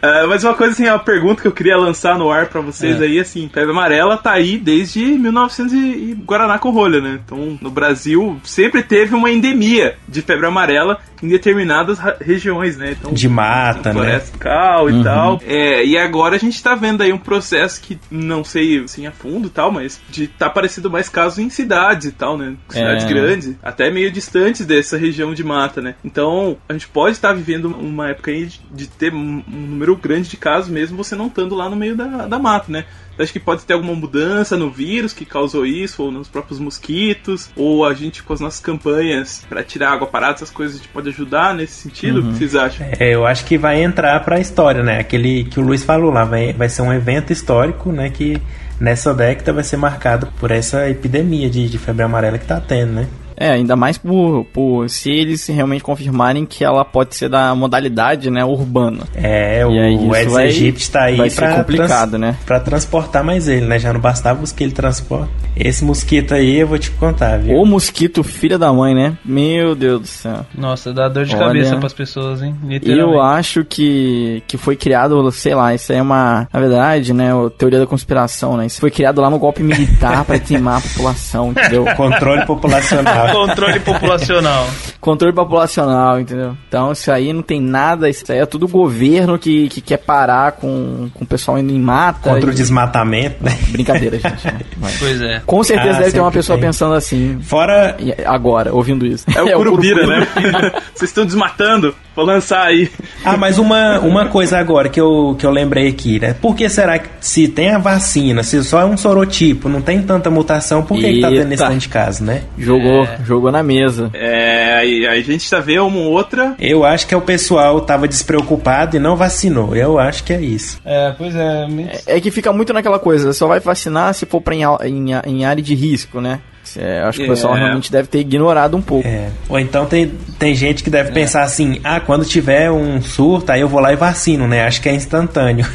Ah, 0.00 0.26
mas 0.30 0.44
uma 0.44 0.54
coisa 0.54 0.72
assim, 0.72 0.86
uma 0.86 0.98
pergunta 0.98 1.42
que 1.42 1.48
eu 1.48 1.52
queria 1.52 1.76
lançar 1.76 2.16
no 2.16 2.30
ar 2.30 2.46
pra 2.46 2.60
vocês 2.60 3.00
É. 3.00 3.04
aí, 3.04 3.18
assim, 3.18 3.50
febre 3.52 3.72
amarela 3.72 4.16
tá 4.16 4.30
aí 4.32 4.56
desde 4.56 5.00
1900 5.00 5.72
e 5.72 6.16
Guaraná 6.24 6.58
com 6.58 6.70
rolha, 6.70 7.00
né? 7.00 7.18
Então, 7.24 7.58
no 7.60 7.70
Brasil 7.70 8.40
sempre 8.44 8.82
teve 8.82 9.14
uma 9.14 9.30
endemia 9.30 9.96
de 10.08 10.22
febre 10.22 10.46
amarela 10.46 10.98
em 11.22 11.28
determinadas 11.28 11.98
regiões, 12.20 12.76
né? 12.76 12.94
Então, 12.98 13.12
De 13.12 13.28
mata, 13.28 13.88
né? 13.90 13.94
floresta 13.94 14.38
cal 14.38 14.88
e 14.88 15.02
tal. 15.02 15.40
É, 15.46 15.84
e 15.84 15.98
agora 15.98 16.36
a 16.36 16.38
gente 16.38 16.59
tá 16.62 16.74
vendo 16.74 17.02
aí 17.02 17.12
um 17.12 17.18
processo 17.18 17.80
que 17.80 17.98
não 18.10 18.44
sei 18.44 18.82
assim 18.82 19.06
a 19.06 19.12
fundo 19.12 19.48
e 19.48 19.50
tal, 19.50 19.70
mas 19.70 20.00
de 20.08 20.26
tá 20.26 20.46
aparecendo 20.46 20.90
mais 20.90 21.08
casos 21.08 21.38
em 21.38 21.50
cidades 21.50 22.08
e 22.08 22.12
tal, 22.12 22.36
né? 22.36 22.56
Cidades 22.68 23.04
É. 23.04 23.08
grandes, 23.08 23.54
até 23.62 23.90
meio 23.90 24.10
distantes 24.10 24.66
dessa 24.66 24.96
região 24.96 25.34
de 25.34 25.44
mata, 25.44 25.80
né? 25.80 25.94
Então 26.04 26.56
a 26.68 26.72
gente 26.72 26.88
pode 26.88 27.16
estar 27.16 27.32
vivendo 27.32 27.66
uma 27.66 28.10
época 28.10 28.30
aí 28.30 28.46
de, 28.46 28.60
de 28.70 28.86
ter 28.88 29.12
um, 29.12 29.42
um 29.46 29.66
número 29.66 29.96
grande 29.96 30.28
de 30.28 30.36
casos, 30.36 30.70
mesmo 30.70 30.96
você 30.96 31.14
não 31.14 31.26
estando 31.26 31.54
lá 31.54 31.68
no 31.68 31.76
meio 31.76 31.96
da, 31.96 32.26
da 32.26 32.38
mata, 32.38 32.70
né? 32.70 32.84
Acho 33.22 33.32
que 33.32 33.40
pode 33.40 33.62
ter 33.64 33.74
alguma 33.74 33.94
mudança 33.94 34.56
no 34.56 34.70
vírus 34.70 35.12
que 35.12 35.24
causou 35.24 35.66
isso, 35.66 36.02
ou 36.02 36.10
nos 36.10 36.28
próprios 36.28 36.58
mosquitos, 36.58 37.50
ou 37.56 37.84
a 37.84 37.94
gente 37.94 38.22
com 38.22 38.32
as 38.32 38.40
nossas 38.40 38.60
campanhas 38.60 39.44
pra 39.48 39.62
tirar 39.62 39.92
água 39.92 40.06
parada, 40.06 40.34
essas 40.34 40.50
coisas, 40.50 40.76
a 40.76 40.78
gente 40.78 40.88
pode 40.88 41.08
ajudar 41.08 41.54
nesse 41.54 41.74
sentido. 41.74 42.20
O 42.20 42.22
que 42.22 42.38
vocês 42.38 42.54
acham? 42.54 42.86
É, 42.98 43.14
eu 43.14 43.26
acho 43.26 43.44
que 43.44 43.58
vai 43.58 43.82
entrar 43.82 44.18
pra 44.24 44.40
história, 44.40 44.82
né? 44.82 44.98
Aquele 44.98 45.44
que 45.44 45.60
o 45.60 45.62
Luiz 45.62 45.82
falou 45.82 46.10
lá, 46.10 46.24
vai, 46.24 46.52
vai 46.52 46.68
ser 46.68 46.82
um 46.82 46.92
evento 46.92 47.32
histórico, 47.32 47.92
né? 47.92 48.10
Que 48.10 48.40
nessa 48.80 49.12
década 49.12 49.52
vai 49.52 49.64
ser 49.64 49.76
marcado 49.76 50.28
por 50.38 50.50
essa 50.50 50.88
epidemia 50.88 51.50
de, 51.50 51.68
de 51.68 51.78
febre 51.78 52.02
amarela 52.02 52.38
que 52.38 52.46
tá 52.46 52.60
tendo, 52.60 52.92
né? 52.92 53.08
É, 53.40 53.50
ainda 53.52 53.74
mais 53.74 53.96
por, 53.96 54.44
por 54.52 54.88
se 54.90 55.10
eles 55.10 55.46
realmente 55.46 55.82
confirmarem 55.82 56.44
que 56.44 56.62
ela 56.62 56.84
pode 56.84 57.16
ser 57.16 57.30
da 57.30 57.54
modalidade, 57.54 58.30
né, 58.30 58.44
urbana. 58.44 59.04
É, 59.14 59.60
E 59.66 59.78
aí 59.80 59.96
o 59.96 60.02
isso 60.04 60.14
Aedes 60.14 60.32
vai- 60.34 60.44
aegypti 60.44 60.90
tá 60.90 61.02
aí 61.04 61.16
vai 61.16 61.30
pra, 61.30 61.54
complicado, 61.56 62.18
né? 62.18 62.36
pra 62.44 62.60
transportar 62.60 63.24
mais 63.24 63.48
ele, 63.48 63.64
né? 63.66 63.78
Já 63.78 63.92
não 63.94 64.00
bastava 64.00 64.42
os 64.42 64.52
que 64.52 64.62
ele 64.62 64.72
transporta. 64.72 65.28
Esse 65.56 65.82
mosquito 65.84 66.34
aí 66.34 66.58
eu 66.60 66.66
vou 66.66 66.78
te 66.78 66.90
contar, 66.90 67.38
viu? 67.38 67.56
O 67.56 67.64
mosquito 67.64 68.22
filha 68.22 68.58
da 68.58 68.70
mãe, 68.72 68.94
né? 68.94 69.16
Meu 69.24 69.74
Deus 69.74 70.00
do 70.02 70.06
céu. 70.06 70.44
Nossa, 70.54 70.92
dá 70.92 71.08
dor 71.08 71.24
de 71.24 71.34
Olha. 71.34 71.46
cabeça 71.46 71.76
pras 71.78 71.92
pessoas, 71.94 72.42
hein? 72.42 72.54
Eu 72.84 73.20
acho 73.22 73.64
que, 73.64 74.42
que 74.46 74.58
foi 74.58 74.76
criado, 74.76 75.30
sei 75.32 75.54
lá, 75.54 75.74
isso 75.74 75.92
aí 75.92 75.98
é 75.98 76.02
uma, 76.02 76.46
na 76.52 76.60
verdade, 76.60 77.14
né, 77.14 77.30
a 77.32 77.48
teoria 77.50 77.78
da 77.78 77.86
conspiração, 77.86 78.56
né? 78.58 78.66
Isso 78.66 78.80
foi 78.80 78.90
criado 78.90 79.20
lá 79.22 79.30
no 79.30 79.38
golpe 79.38 79.62
militar 79.62 80.24
pra 80.26 80.36
dizimar 80.38 80.78
a 80.78 80.80
população, 80.82 81.50
entendeu? 81.52 81.86
Controle 81.96 82.44
populacional. 82.44 83.29
Controle 83.32 83.80
populacional. 83.80 84.66
Controle 85.00 85.34
populacional, 85.34 86.20
entendeu? 86.20 86.56
Então 86.68 86.92
isso 86.92 87.10
aí 87.10 87.32
não 87.32 87.42
tem 87.42 87.60
nada, 87.60 88.08
isso 88.08 88.30
aí 88.30 88.38
é 88.38 88.46
tudo 88.46 88.68
governo 88.68 89.38
que, 89.38 89.68
que 89.68 89.80
quer 89.80 89.96
parar 89.98 90.52
com, 90.52 91.08
com 91.14 91.24
o 91.24 91.26
pessoal 91.26 91.58
indo 91.58 91.72
em 91.72 91.80
mata. 91.80 92.30
Contra 92.30 92.50
o 92.50 92.52
e- 92.52 92.56
desmatamento, 92.56 93.42
né? 93.42 93.58
Brincadeira, 93.68 94.18
gente. 94.20 94.44
né? 94.46 94.60
Vai. 94.76 94.92
Pois 94.98 95.20
é. 95.22 95.42
Com 95.46 95.62
certeza 95.64 95.96
Ah, 95.96 96.00
deve 96.00 96.12
ter 96.12 96.20
uma 96.20 96.30
pessoa 96.32 96.58
tem. 96.58 96.66
pensando 96.68 96.94
assim, 96.94 97.38
Fora 97.42 97.96
agora, 98.26 98.74
ouvindo 98.74 99.06
isso. 99.06 99.24
É 99.34 99.42
o 99.42 99.52
Curubira, 99.58 100.06
né? 100.06 100.26
Vocês 100.94 101.10
estão 101.10 101.24
desmatando. 101.24 101.94
Vou 102.20 102.26
lançar 102.26 102.66
aí. 102.66 102.90
Ah, 103.24 103.34
mas 103.38 103.58
uma, 103.58 103.98
uma 104.00 104.26
coisa 104.26 104.58
agora 104.58 104.90
que 104.90 105.00
eu, 105.00 105.34
que 105.38 105.46
eu 105.46 105.50
lembrei 105.50 105.88
aqui, 105.88 106.20
né? 106.20 106.34
Por 106.34 106.54
que 106.54 106.68
será 106.68 106.98
que 106.98 107.08
se 107.18 107.48
tem 107.48 107.70
a 107.70 107.78
vacina, 107.78 108.42
se 108.42 108.62
só 108.62 108.82
é 108.82 108.84
um 108.84 108.94
sorotipo, 108.94 109.70
não 109.70 109.80
tem 109.80 110.02
tanta 110.02 110.28
mutação, 110.28 110.82
por 110.82 110.98
que, 110.98 111.14
que 111.14 111.20
tá 111.22 111.30
tendo 111.30 111.50
esse 111.50 111.62
tanto 111.62 111.78
de 111.78 111.88
caso, 111.88 112.22
né? 112.22 112.42
Jogou, 112.58 113.08
jogou 113.24 113.50
na 113.50 113.62
mesa. 113.62 114.10
É, 114.12 114.74
aí, 114.74 115.06
aí 115.06 115.20
a 115.20 115.22
gente 115.22 115.48
tá 115.48 115.60
vendo 115.60 115.86
uma 115.86 116.00
outra. 116.00 116.54
Eu 116.58 116.84
acho 116.84 117.06
que 117.06 117.14
é 117.14 117.16
o 117.16 117.22
pessoal 117.22 117.80
tava 117.80 118.06
despreocupado 118.06 118.96
e 118.96 119.00
não 119.00 119.16
vacinou. 119.16 119.74
Eu 119.74 119.98
acho 119.98 120.22
que 120.22 120.34
é 120.34 120.42
isso. 120.42 120.78
É, 120.84 121.14
pois 121.16 121.34
é. 121.34 121.66
É 122.06 122.20
que 122.20 122.30
fica 122.30 122.52
muito 122.52 122.74
naquela 122.74 122.98
coisa, 122.98 123.32
só 123.32 123.46
vai 123.46 123.60
vacinar 123.60 124.12
se 124.12 124.26
for 124.26 124.42
pra 124.42 124.54
em, 124.54 124.62
em, 124.84 125.12
em 125.26 125.44
área 125.46 125.62
de 125.62 125.74
risco, 125.74 126.20
né? 126.20 126.40
É, 126.76 127.00
acho 127.02 127.18
que 127.18 127.24
o 127.24 127.28
pessoal 127.28 127.56
É. 127.56 127.60
realmente 127.60 127.90
deve 127.90 128.08
ter 128.08 128.18
ignorado 128.20 128.76
um 128.76 128.82
pouco. 128.82 129.06
É. 129.06 129.28
Ou 129.48 129.58
então 129.58 129.86
tem, 129.86 130.08
tem 130.38 130.54
gente 130.54 130.82
que 130.84 130.90
deve 130.90 131.12
pensar 131.12 131.42
assim, 131.42 131.80
ah, 131.82 132.00
quando 132.00 132.24
tiver 132.24 132.70
um 132.70 133.00
surto, 133.02 133.50
aí 133.52 133.60
eu 133.60 133.68
vou 133.68 133.80
lá 133.80 133.92
e 133.92 133.96
vacino, 133.96 134.46
né? 134.46 134.64
Acho 134.66 134.80
que 134.80 134.88
é 134.88 134.94
instantâneo. 134.94 135.66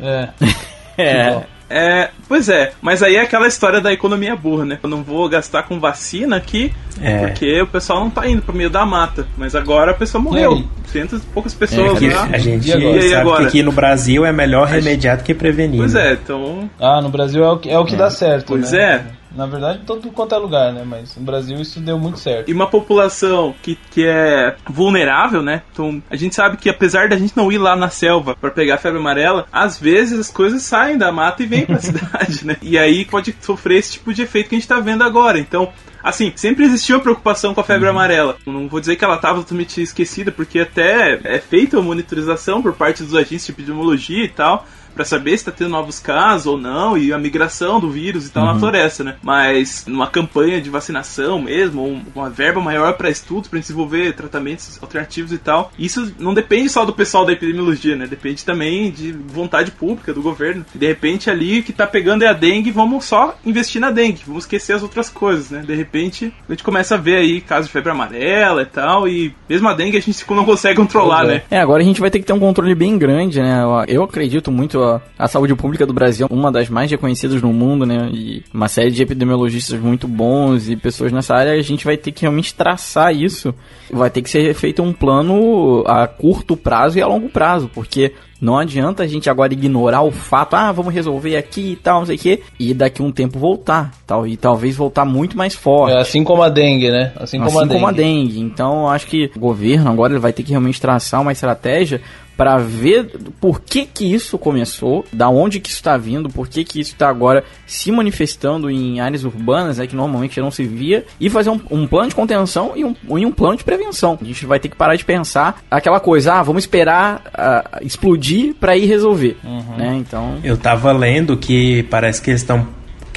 É. 0.00 0.28
É. 1.02 1.40
É, 1.72 2.10
pois 2.28 2.48
é, 2.50 2.72
mas 2.82 3.00
aí 3.02 3.14
é 3.16 3.20
aquela 3.22 3.46
história 3.46 3.80
da 3.80 3.90
economia 3.92 4.34
burra, 4.36 4.64
né? 4.66 4.78
Eu 4.82 4.88
não 4.90 5.02
vou 5.04 5.26
gastar 5.30 5.62
com 5.62 5.78
vacina 5.80 6.36
aqui, 6.36 6.74
É. 7.00 7.18
porque 7.28 7.62
o 7.62 7.66
pessoal 7.68 8.00
não 8.00 8.10
tá 8.10 8.26
indo 8.28 8.42
pro 8.42 8.54
meio 8.54 8.68
da 8.68 8.84
mata. 8.84 9.24
Mas 9.38 9.54
agora 9.54 9.92
a 9.92 9.94
pessoa 9.94 10.20
morreu. 10.20 10.52
aí? 10.52 10.66
Cientos 10.88 11.22
e 11.22 11.26
poucas 11.26 11.54
pessoas 11.54 11.96
Aqui, 11.96 12.10
lá. 12.10 12.28
a 12.32 12.36
gente 12.38 12.68
E 12.68 12.72
agora? 12.72 12.96
E 12.98 13.02
sabe 13.02 13.14
agora? 13.14 13.40
que 13.42 13.46
aqui 13.46 13.62
no 13.62 13.70
Brasil 13.72 14.26
é 14.26 14.32
melhor 14.32 14.66
remediar 14.66 15.16
do 15.18 15.22
que 15.22 15.32
prevenir. 15.32 15.78
Pois 15.78 15.94
né? 15.94 16.10
é, 16.10 16.12
então. 16.14 16.68
Ah, 16.78 17.00
no 17.00 17.08
Brasil 17.08 17.42
é 17.44 17.50
o 17.50 17.58
que, 17.58 17.70
é 17.70 17.78
o 17.78 17.84
que 17.86 17.94
dá 17.96 18.10
certo. 18.10 18.46
Pois 18.48 18.72
né? 18.72 18.78
é. 18.82 19.19
Na 19.34 19.46
verdade, 19.46 19.82
todo 19.86 20.10
quanto 20.10 20.34
é 20.34 20.38
lugar, 20.38 20.72
né? 20.72 20.82
Mas 20.84 21.16
no 21.16 21.22
Brasil 21.22 21.60
isso 21.60 21.80
deu 21.80 21.98
muito 21.98 22.18
certo. 22.18 22.50
E 22.50 22.52
uma 22.52 22.66
população 22.66 23.54
que, 23.62 23.78
que 23.90 24.04
é 24.04 24.56
vulnerável, 24.68 25.42
né? 25.42 25.62
Então, 25.72 26.02
a 26.10 26.16
gente 26.16 26.34
sabe 26.34 26.56
que 26.56 26.68
apesar 26.68 27.08
da 27.08 27.16
gente 27.16 27.36
não 27.36 27.50
ir 27.50 27.58
lá 27.58 27.76
na 27.76 27.90
selva 27.90 28.34
pra 28.34 28.50
pegar 28.50 28.78
febre 28.78 28.98
amarela, 28.98 29.46
às 29.52 29.78
vezes 29.78 30.18
as 30.18 30.30
coisas 30.30 30.62
saem 30.62 30.98
da 30.98 31.12
mata 31.12 31.42
e 31.42 31.46
vêm 31.46 31.64
pra 31.64 31.78
cidade, 31.80 32.44
né? 32.44 32.56
E 32.60 32.76
aí 32.76 33.04
pode 33.04 33.34
sofrer 33.40 33.78
esse 33.78 33.92
tipo 33.92 34.12
de 34.12 34.22
efeito 34.22 34.48
que 34.48 34.56
a 34.56 34.58
gente 34.58 34.68
tá 34.68 34.80
vendo 34.80 35.04
agora. 35.04 35.38
Então, 35.38 35.72
Assim, 36.02 36.32
sempre 36.34 36.64
existiu 36.64 36.96
a 36.96 37.00
preocupação 37.00 37.52
com 37.52 37.60
a 37.60 37.64
febre 37.64 37.88
amarela. 37.88 38.36
Não 38.46 38.68
vou 38.68 38.80
dizer 38.80 38.96
que 38.96 39.04
ela 39.04 39.16
estava 39.16 39.40
totalmente 39.40 39.82
esquecida, 39.82 40.32
porque 40.32 40.60
até 40.60 41.20
é 41.22 41.38
feita 41.38 41.78
a 41.78 41.82
monitorização 41.82 42.62
por 42.62 42.72
parte 42.72 43.02
dos 43.02 43.14
agentes 43.14 43.46
de 43.46 43.52
epidemiologia 43.52 44.24
e 44.24 44.28
tal, 44.28 44.66
para 44.94 45.04
saber 45.04 45.30
se 45.30 45.36
está 45.36 45.52
tendo 45.52 45.70
novos 45.70 45.98
casos 45.98 46.46
ou 46.46 46.58
não, 46.58 46.96
e 46.96 47.12
a 47.12 47.18
migração 47.18 47.80
do 47.80 47.90
vírus 47.90 48.26
e 48.26 48.30
tal 48.30 48.44
na 48.44 48.58
floresta, 48.58 49.04
né? 49.04 49.16
Mas 49.22 49.84
numa 49.86 50.06
campanha 50.06 50.60
de 50.60 50.70
vacinação 50.70 51.40
mesmo, 51.40 52.02
uma 52.14 52.30
verba 52.30 52.60
maior 52.60 52.94
para 52.94 53.10
estudos, 53.10 53.48
para 53.48 53.58
desenvolver 53.58 54.14
tratamentos 54.14 54.78
alternativos 54.82 55.32
e 55.32 55.38
tal, 55.38 55.72
isso 55.78 56.12
não 56.18 56.34
depende 56.34 56.68
só 56.68 56.84
do 56.84 56.92
pessoal 56.92 57.24
da 57.24 57.32
epidemiologia, 57.32 57.96
né? 57.96 58.06
Depende 58.06 58.44
também 58.44 58.90
de 58.90 59.12
vontade 59.12 59.70
pública 59.70 60.12
do 60.12 60.22
governo. 60.22 60.64
De 60.74 60.86
repente 60.86 61.30
ali 61.30 61.62
que 61.62 61.72
tá 61.72 61.86
pegando 61.86 62.22
é 62.22 62.28
a 62.28 62.32
dengue, 62.32 62.70
vamos 62.70 63.04
só 63.04 63.36
investir 63.44 63.80
na 63.80 63.90
dengue, 63.90 64.22
vamos 64.26 64.44
esquecer 64.44 64.72
as 64.74 64.82
outras 64.82 65.08
coisas, 65.08 65.50
né? 65.50 65.62
De 65.66 65.74
repente 65.74 66.32
a 66.48 66.52
gente 66.52 66.64
começa 66.64 66.94
a 66.94 66.98
ver 66.98 67.16
aí 67.16 67.40
casos 67.40 67.66
de 67.66 67.72
febre 67.72 67.90
amarela 67.90 68.62
e 68.62 68.66
tal, 68.66 69.08
e 69.08 69.34
mesmo 69.48 69.68
a 69.68 69.74
dengue 69.74 69.96
a 69.96 70.00
gente 70.00 70.24
não 70.30 70.44
consegue 70.44 70.76
controlar, 70.76 71.24
né? 71.24 71.42
É, 71.50 71.60
agora 71.60 71.82
a 71.82 71.86
gente 71.86 72.00
vai 72.00 72.10
ter 72.10 72.18
que 72.18 72.24
ter 72.24 72.32
um 72.32 72.40
controle 72.40 72.74
bem 72.74 72.98
grande, 72.98 73.40
né? 73.40 73.62
Eu 73.88 74.02
acredito 74.02 74.50
muito 74.50 74.80
a, 75.18 75.28
saúde 75.28 75.54
pública 75.54 75.86
do 75.86 75.92
Brasil, 75.92 76.26
uma 76.30 76.50
das 76.50 76.68
mais 76.68 76.90
reconhecidas 76.90 77.40
no 77.42 77.52
mundo, 77.52 77.84
né? 77.84 78.10
E 78.12 78.42
uma 78.52 78.68
série 78.68 78.90
de 78.90 79.02
epidemiologistas 79.02 79.78
muito 79.80 80.08
bons 80.08 80.68
e 80.68 80.76
pessoas 80.76 81.12
nessa 81.12 81.34
área, 81.34 81.52
a 81.52 81.62
gente 81.62 81.84
vai 81.84 81.96
ter 81.96 82.12
que 82.12 82.22
realmente 82.22 82.54
traçar 82.54 83.14
isso. 83.14 83.54
Vai 83.90 84.10
ter 84.10 84.22
que 84.22 84.30
ser 84.30 84.54
feito 84.54 84.82
um 84.82 84.92
plano 84.92 85.84
a 85.86 86.06
curto 86.06 86.56
prazo 86.56 86.98
e 86.98 87.02
a 87.02 87.06
longo 87.06 87.28
prazo, 87.28 87.70
porque 87.72 88.12
não 88.40 88.58
adianta 88.58 89.02
a 89.02 89.06
gente 89.06 89.28
agora 89.28 89.52
ignorar 89.52 90.00
o 90.00 90.10
fato, 90.10 90.54
ah, 90.54 90.72
vamos 90.72 90.94
resolver 90.94 91.36
aqui 91.36 91.72
e 91.72 91.76
tal, 91.76 92.00
não 92.00 92.06
sei 92.06 92.16
o 92.16 92.18
quê, 92.18 92.42
e 92.58 92.72
daqui 92.72 93.02
um 93.02 93.12
tempo 93.12 93.38
voltar, 93.38 93.92
tal, 94.06 94.26
e 94.26 94.36
talvez 94.36 94.74
voltar 94.74 95.04
muito 95.04 95.36
mais 95.36 95.54
forte. 95.54 95.94
É 95.94 96.00
assim 96.00 96.24
como 96.24 96.42
a 96.42 96.48
dengue, 96.48 96.90
né? 96.90 97.12
Assim 97.16 97.38
como, 97.38 97.50
assim 97.50 97.58
a, 97.58 97.62
dengue. 97.62 97.74
como 97.74 97.86
a 97.86 97.92
dengue. 97.92 98.40
Então, 98.40 98.82
eu 98.82 98.88
acho 98.88 99.06
que 99.06 99.30
o 99.36 99.38
governo 99.38 99.90
agora 99.90 100.14
ele 100.14 100.20
vai 100.20 100.32
ter 100.32 100.42
que 100.42 100.50
realmente 100.50 100.80
traçar 100.80 101.20
uma 101.20 101.32
estratégia 101.32 102.00
para 102.40 102.56
ver 102.56 103.18
por 103.38 103.60
que 103.60 103.84
que 103.84 104.14
isso 104.14 104.38
começou, 104.38 105.04
da 105.12 105.28
onde 105.28 105.60
que 105.60 105.68
isso 105.68 105.76
está 105.76 105.98
vindo, 105.98 106.30
por 106.30 106.48
que 106.48 106.64
que 106.64 106.80
isso 106.80 106.92
está 106.92 107.06
agora 107.06 107.44
se 107.66 107.92
manifestando 107.92 108.70
em 108.70 108.98
áreas 108.98 109.24
urbanas, 109.24 109.78
é 109.78 109.86
que 109.86 109.94
normalmente 109.94 110.40
não 110.40 110.50
se 110.50 110.64
via, 110.64 111.04
e 111.20 111.28
fazer 111.28 111.50
um, 111.50 111.60
um 111.70 111.86
plano 111.86 112.08
de 112.08 112.14
contenção 112.14 112.72
e 112.74 112.82
um, 112.82 112.96
e 113.18 113.26
um, 113.26 113.30
plano 113.30 113.58
de 113.58 113.64
prevenção. 113.64 114.18
A 114.18 114.24
gente 114.24 114.46
vai 114.46 114.58
ter 114.58 114.70
que 114.70 114.76
parar 114.76 114.96
de 114.96 115.04
pensar 115.04 115.60
aquela 115.70 116.00
coisa, 116.00 116.32
ah, 116.32 116.42
vamos 116.42 116.62
esperar 116.62 117.24
uh, 117.26 117.84
explodir 117.84 118.54
para 118.54 118.74
ir 118.74 118.86
resolver, 118.86 119.36
uhum. 119.44 119.76
né? 119.76 119.96
Então, 119.96 120.38
eu 120.42 120.56
tava 120.56 120.92
lendo 120.92 121.36
que 121.36 121.82
parece 121.90 122.22
que 122.22 122.30
eles 122.30 122.40
estão 122.40 122.66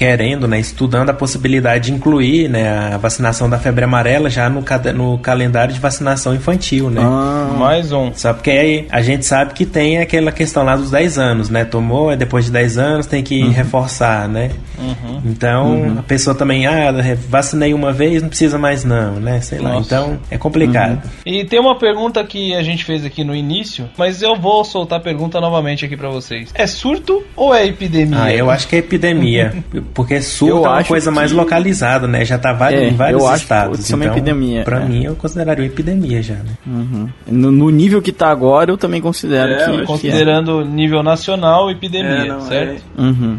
querendo, 0.03 0.49
né, 0.49 0.59
estudando 0.59 1.09
a 1.11 1.13
possibilidade 1.13 1.85
de 1.85 1.93
incluir 1.93 2.49
né, 2.49 2.93
a 2.93 2.97
vacinação 2.97 3.49
da 3.49 3.57
febre 3.57 3.85
amarela 3.85 4.29
já 4.29 4.49
no, 4.49 4.61
no 4.93 5.17
calendário 5.17 5.73
de 5.73 5.79
vacinação 5.79 6.35
infantil, 6.35 6.89
né? 6.89 7.01
Ah, 7.01 7.55
mais 7.57 7.93
um. 7.93 8.11
Só 8.13 8.33
porque 8.33 8.51
aí 8.51 8.85
a 8.89 9.01
gente 9.01 9.25
sabe 9.25 9.53
que 9.53 9.65
tem 9.65 9.99
aquela 9.99 10.29
questão 10.29 10.63
lá 10.63 10.75
dos 10.75 10.91
10 10.91 11.17
anos, 11.17 11.49
né? 11.49 11.63
Tomou, 11.63 12.13
depois 12.17 12.45
de 12.45 12.51
10 12.51 12.77
anos 12.77 13.05
tem 13.05 13.23
que 13.23 13.43
uhum. 13.43 13.51
reforçar, 13.51 14.27
né? 14.27 14.51
Uhum. 14.77 15.21
Então, 15.25 15.71
uhum. 15.71 15.99
a 15.99 16.03
pessoa 16.03 16.35
também, 16.35 16.67
ah, 16.67 16.91
vacinei 17.29 17.73
uma 17.73 17.93
vez, 17.93 18.21
não 18.21 18.27
precisa 18.27 18.57
mais 18.57 18.83
não, 18.83 19.21
né? 19.21 19.39
Sei 19.39 19.59
Nossa. 19.59 19.73
lá. 19.73 19.81
Então, 19.81 20.19
é 20.29 20.37
complicado. 20.37 21.01
Uhum. 21.05 21.33
E 21.33 21.45
tem 21.45 21.61
uma 21.61 21.77
pergunta 21.79 22.21
que 22.25 22.53
a 22.53 22.61
gente 22.61 22.83
fez 22.83 23.05
aqui 23.05 23.23
no 23.23 23.33
início, 23.33 23.89
mas 23.97 24.21
eu 24.21 24.35
vou 24.35 24.65
soltar 24.65 24.99
a 24.99 25.01
pergunta 25.01 25.39
novamente 25.39 25.85
aqui 25.85 25.95
para 25.95 26.09
vocês. 26.09 26.51
É 26.53 26.67
surto 26.67 27.23
ou 27.37 27.55
é 27.55 27.65
epidemia? 27.65 28.21
Ah, 28.21 28.33
eu 28.33 28.49
acho 28.49 28.67
que 28.67 28.75
é 28.75 28.79
epidemia. 28.79 29.53
Porque 29.93 30.21
surto 30.21 30.58
eu 30.58 30.65
é 30.65 30.69
uma 30.69 30.84
coisa 30.84 31.12
que... 31.12 31.15
mais 31.15 31.32
localizada, 31.32 32.08
né? 32.08 32.25
Já 32.25 32.38
tá 32.38 32.51
vários, 32.51 32.82
é, 32.82 32.88
em 32.89 32.95
vários 32.95 33.23
eu 33.23 33.36
estados. 33.36 33.79
Acho 33.79 33.88
que 33.88 33.93
então, 33.93 34.08
uma 34.08 34.17
epidemia. 34.17 34.63
Pra 34.63 34.82
é. 34.82 34.86
mim, 34.86 35.03
eu 35.03 35.15
consideraria 35.15 35.63
uma 35.63 35.71
epidemia 35.71 36.21
já, 36.23 36.36
né? 36.36 36.58
Uhum. 36.65 37.10
No, 37.27 37.51
no, 37.51 37.69
nível 37.69 38.01
que 38.01 38.12
tá 38.12 38.29
agora, 38.29 38.71
eu 38.71 38.77
também 38.77 38.99
considero 38.99 39.51
é, 39.51 39.65
que. 39.65 39.86
Considerando 39.86 40.63
que 40.63 40.69
nível 40.69 41.03
nacional, 41.03 41.69
epidemia, 41.69 42.10
é, 42.12 42.27
não, 42.27 42.41
certo? 42.41 42.84
Uhum. 42.97 43.38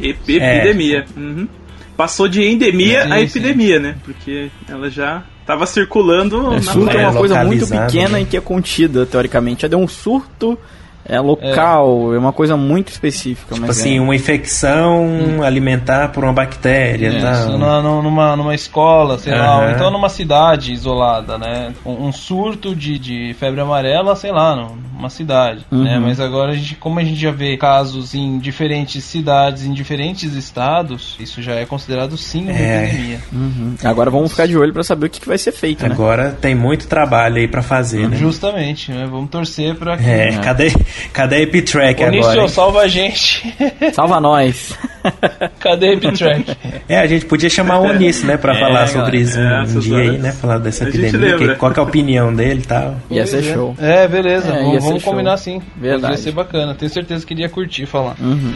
epidemia. 0.00 1.04
Uhum. 1.16 1.46
Passou 1.96 2.26
de 2.26 2.42
endemia 2.42 3.04
sim, 3.04 3.12
a 3.12 3.20
epidemia, 3.20 3.76
sim. 3.76 3.82
né? 3.82 3.96
Porque 4.04 4.50
ela 4.68 4.90
já 4.90 5.22
tava 5.46 5.66
circulando 5.66 6.52
é, 6.52 6.56
na 6.56 6.62
surto 6.62 6.96
é 6.96 7.06
uma 7.06 7.14
coisa 7.14 7.44
muito 7.44 7.66
pequena 7.66 8.10
né? 8.10 8.22
e 8.22 8.24
que 8.24 8.36
é 8.36 8.40
contida, 8.40 9.06
teoricamente. 9.06 9.62
Já 9.62 9.68
deu 9.68 9.78
um 9.78 9.86
surto 9.86 10.58
é 11.04 11.18
local, 11.18 12.12
é. 12.12 12.16
é, 12.16 12.18
uma 12.18 12.32
coisa 12.32 12.56
muito 12.56 12.88
específica. 12.88 13.54
Tipo 13.54 13.70
assim, 13.70 13.98
é. 13.98 14.00
uma 14.00 14.14
infecção 14.14 15.04
hum. 15.04 15.42
alimentar 15.42 16.08
por 16.08 16.22
uma 16.24 16.32
bactéria. 16.32 17.08
Isso, 17.08 17.20
tá? 17.20 17.46
numa, 17.46 18.36
numa 18.36 18.54
escola, 18.54 19.18
sei 19.18 19.32
uhum. 19.32 19.38
lá, 19.38 19.58
ou 19.58 19.70
então 19.70 19.90
numa 19.90 20.08
cidade 20.08 20.72
isolada, 20.72 21.36
né? 21.38 21.72
Um, 21.84 22.06
um, 22.06 22.12
surto 22.12 22.74
de, 22.74 22.98
de 22.98 23.34
febre 23.38 23.60
amarela, 23.60 24.14
sei 24.14 24.30
lá, 24.30 24.54
numa 24.54 25.10
cidade. 25.10 25.66
Né? 25.70 25.78
Uhum. 25.78 25.84
Né? 25.84 25.98
Mas 25.98 26.20
agora, 26.20 26.52
a 26.52 26.54
gente, 26.54 26.76
como 26.76 26.98
a 27.00 27.04
gente 27.04 27.20
já 27.20 27.32
vê 27.32 27.56
casos 27.56 28.14
em 28.14 28.38
diferentes 28.38 29.02
cidades, 29.04 29.64
em 29.64 29.72
diferentes 29.72 30.34
estados, 30.34 31.16
isso 31.18 31.42
já 31.42 31.54
é 31.54 31.66
considerado 31.66 32.16
sim 32.16 32.42
uma 32.42 32.52
é. 32.52 32.84
epidemia. 32.84 33.20
Uhum. 33.32 33.74
Agora 33.82 34.10
vamos 34.10 34.30
ficar 34.30 34.46
de 34.46 34.56
olho 34.56 34.72
para 34.72 34.84
saber 34.84 35.06
o 35.06 35.10
que, 35.10 35.20
que, 35.20 35.28
vai 35.28 35.38
ser 35.38 35.52
feito. 35.52 35.84
Né? 35.84 35.92
Agora 35.92 36.28
né? 36.28 36.36
tem 36.40 36.54
muito 36.54 36.86
trabalho 36.86 37.36
aí 37.36 37.48
para 37.48 37.62
fazer. 37.62 38.08
Né? 38.08 38.16
Justamente, 38.16 38.92
né? 38.92 39.06
Vamos 39.10 39.30
torcer 39.30 39.74
para 39.74 39.96
que. 39.96 40.04
É, 40.04 40.38
cadê? 40.38 40.72
Cadê 41.12 41.36
a 41.36 41.40
Epitrack 41.40 42.02
agora? 42.02 42.40
Onício, 42.40 42.48
salva 42.48 42.80
a 42.80 42.88
gente. 42.88 43.54
Salva 43.92 44.20
nós. 44.20 44.76
Cadê 45.58 45.88
a 45.88 45.92
Epitrack? 45.92 46.56
É, 46.88 46.98
a 46.98 47.06
gente 47.06 47.26
podia 47.26 47.50
chamar 47.50 47.80
o 47.80 47.84
Onício, 47.84 48.26
né, 48.26 48.36
pra 48.36 48.54
é, 48.56 48.60
falar 48.60 48.86
sobre 48.88 49.18
isso 49.18 49.38
é, 49.38 49.62
um, 49.62 49.78
dia 49.78 49.98
aí, 49.98 50.18
né? 50.18 50.32
Falar 50.32 50.58
dessa 50.58 50.88
epidemia, 50.88 51.36
que, 51.36 51.54
qual 51.56 51.72
que 51.72 51.80
é 51.80 51.82
a 51.82 51.86
opinião 51.86 52.34
dele 52.34 52.60
e 52.60 52.66
tal. 52.66 52.96
Ia 53.10 53.26
ser 53.26 53.42
show. 53.42 53.74
É, 53.78 54.06
beleza. 54.06 54.52
É, 54.52 54.62
vamos, 54.62 54.84
vamos 54.84 55.02
combinar 55.02 55.36
sim. 55.36 55.60
Verdade. 55.76 56.14
Ia 56.14 56.18
ser 56.18 56.32
bacana. 56.32 56.74
Tenho 56.74 56.90
certeza 56.90 57.26
que 57.26 57.34
ele 57.34 57.42
ia 57.42 57.48
curtir 57.48 57.86
falar. 57.86 58.16
Uhum. 58.20 58.52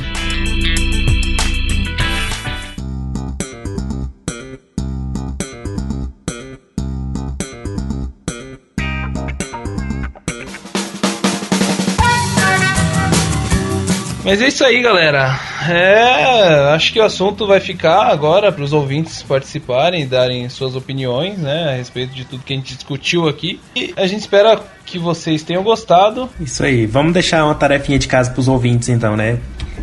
Mas 14.26 14.42
é 14.42 14.48
isso 14.48 14.64
aí, 14.64 14.82
galera. 14.82 15.38
É, 15.70 16.74
acho 16.74 16.92
que 16.92 16.98
o 16.98 17.04
assunto 17.04 17.46
vai 17.46 17.60
ficar 17.60 18.08
agora 18.08 18.50
para 18.50 18.64
os 18.64 18.72
ouvintes 18.72 19.22
participarem 19.22 20.02
e 20.02 20.04
darem 20.04 20.48
suas 20.48 20.74
opiniões, 20.74 21.38
né, 21.38 21.68
a 21.68 21.76
respeito 21.76 22.12
de 22.12 22.24
tudo 22.24 22.42
que 22.42 22.52
a 22.52 22.56
gente 22.56 22.74
discutiu 22.74 23.28
aqui. 23.28 23.60
E 23.76 23.94
a 23.96 24.04
gente 24.04 24.22
espera 24.22 24.60
que 24.84 24.98
vocês 24.98 25.44
tenham 25.44 25.62
gostado. 25.62 26.28
Isso 26.40 26.64
aí. 26.64 26.86
Vamos 26.86 27.12
deixar 27.12 27.44
uma 27.44 27.54
tarefinha 27.54 28.00
de 28.00 28.08
casa 28.08 28.32
para 28.32 28.40
os 28.40 28.48
ouvintes, 28.48 28.88
então, 28.88 29.16
né? 29.16 29.38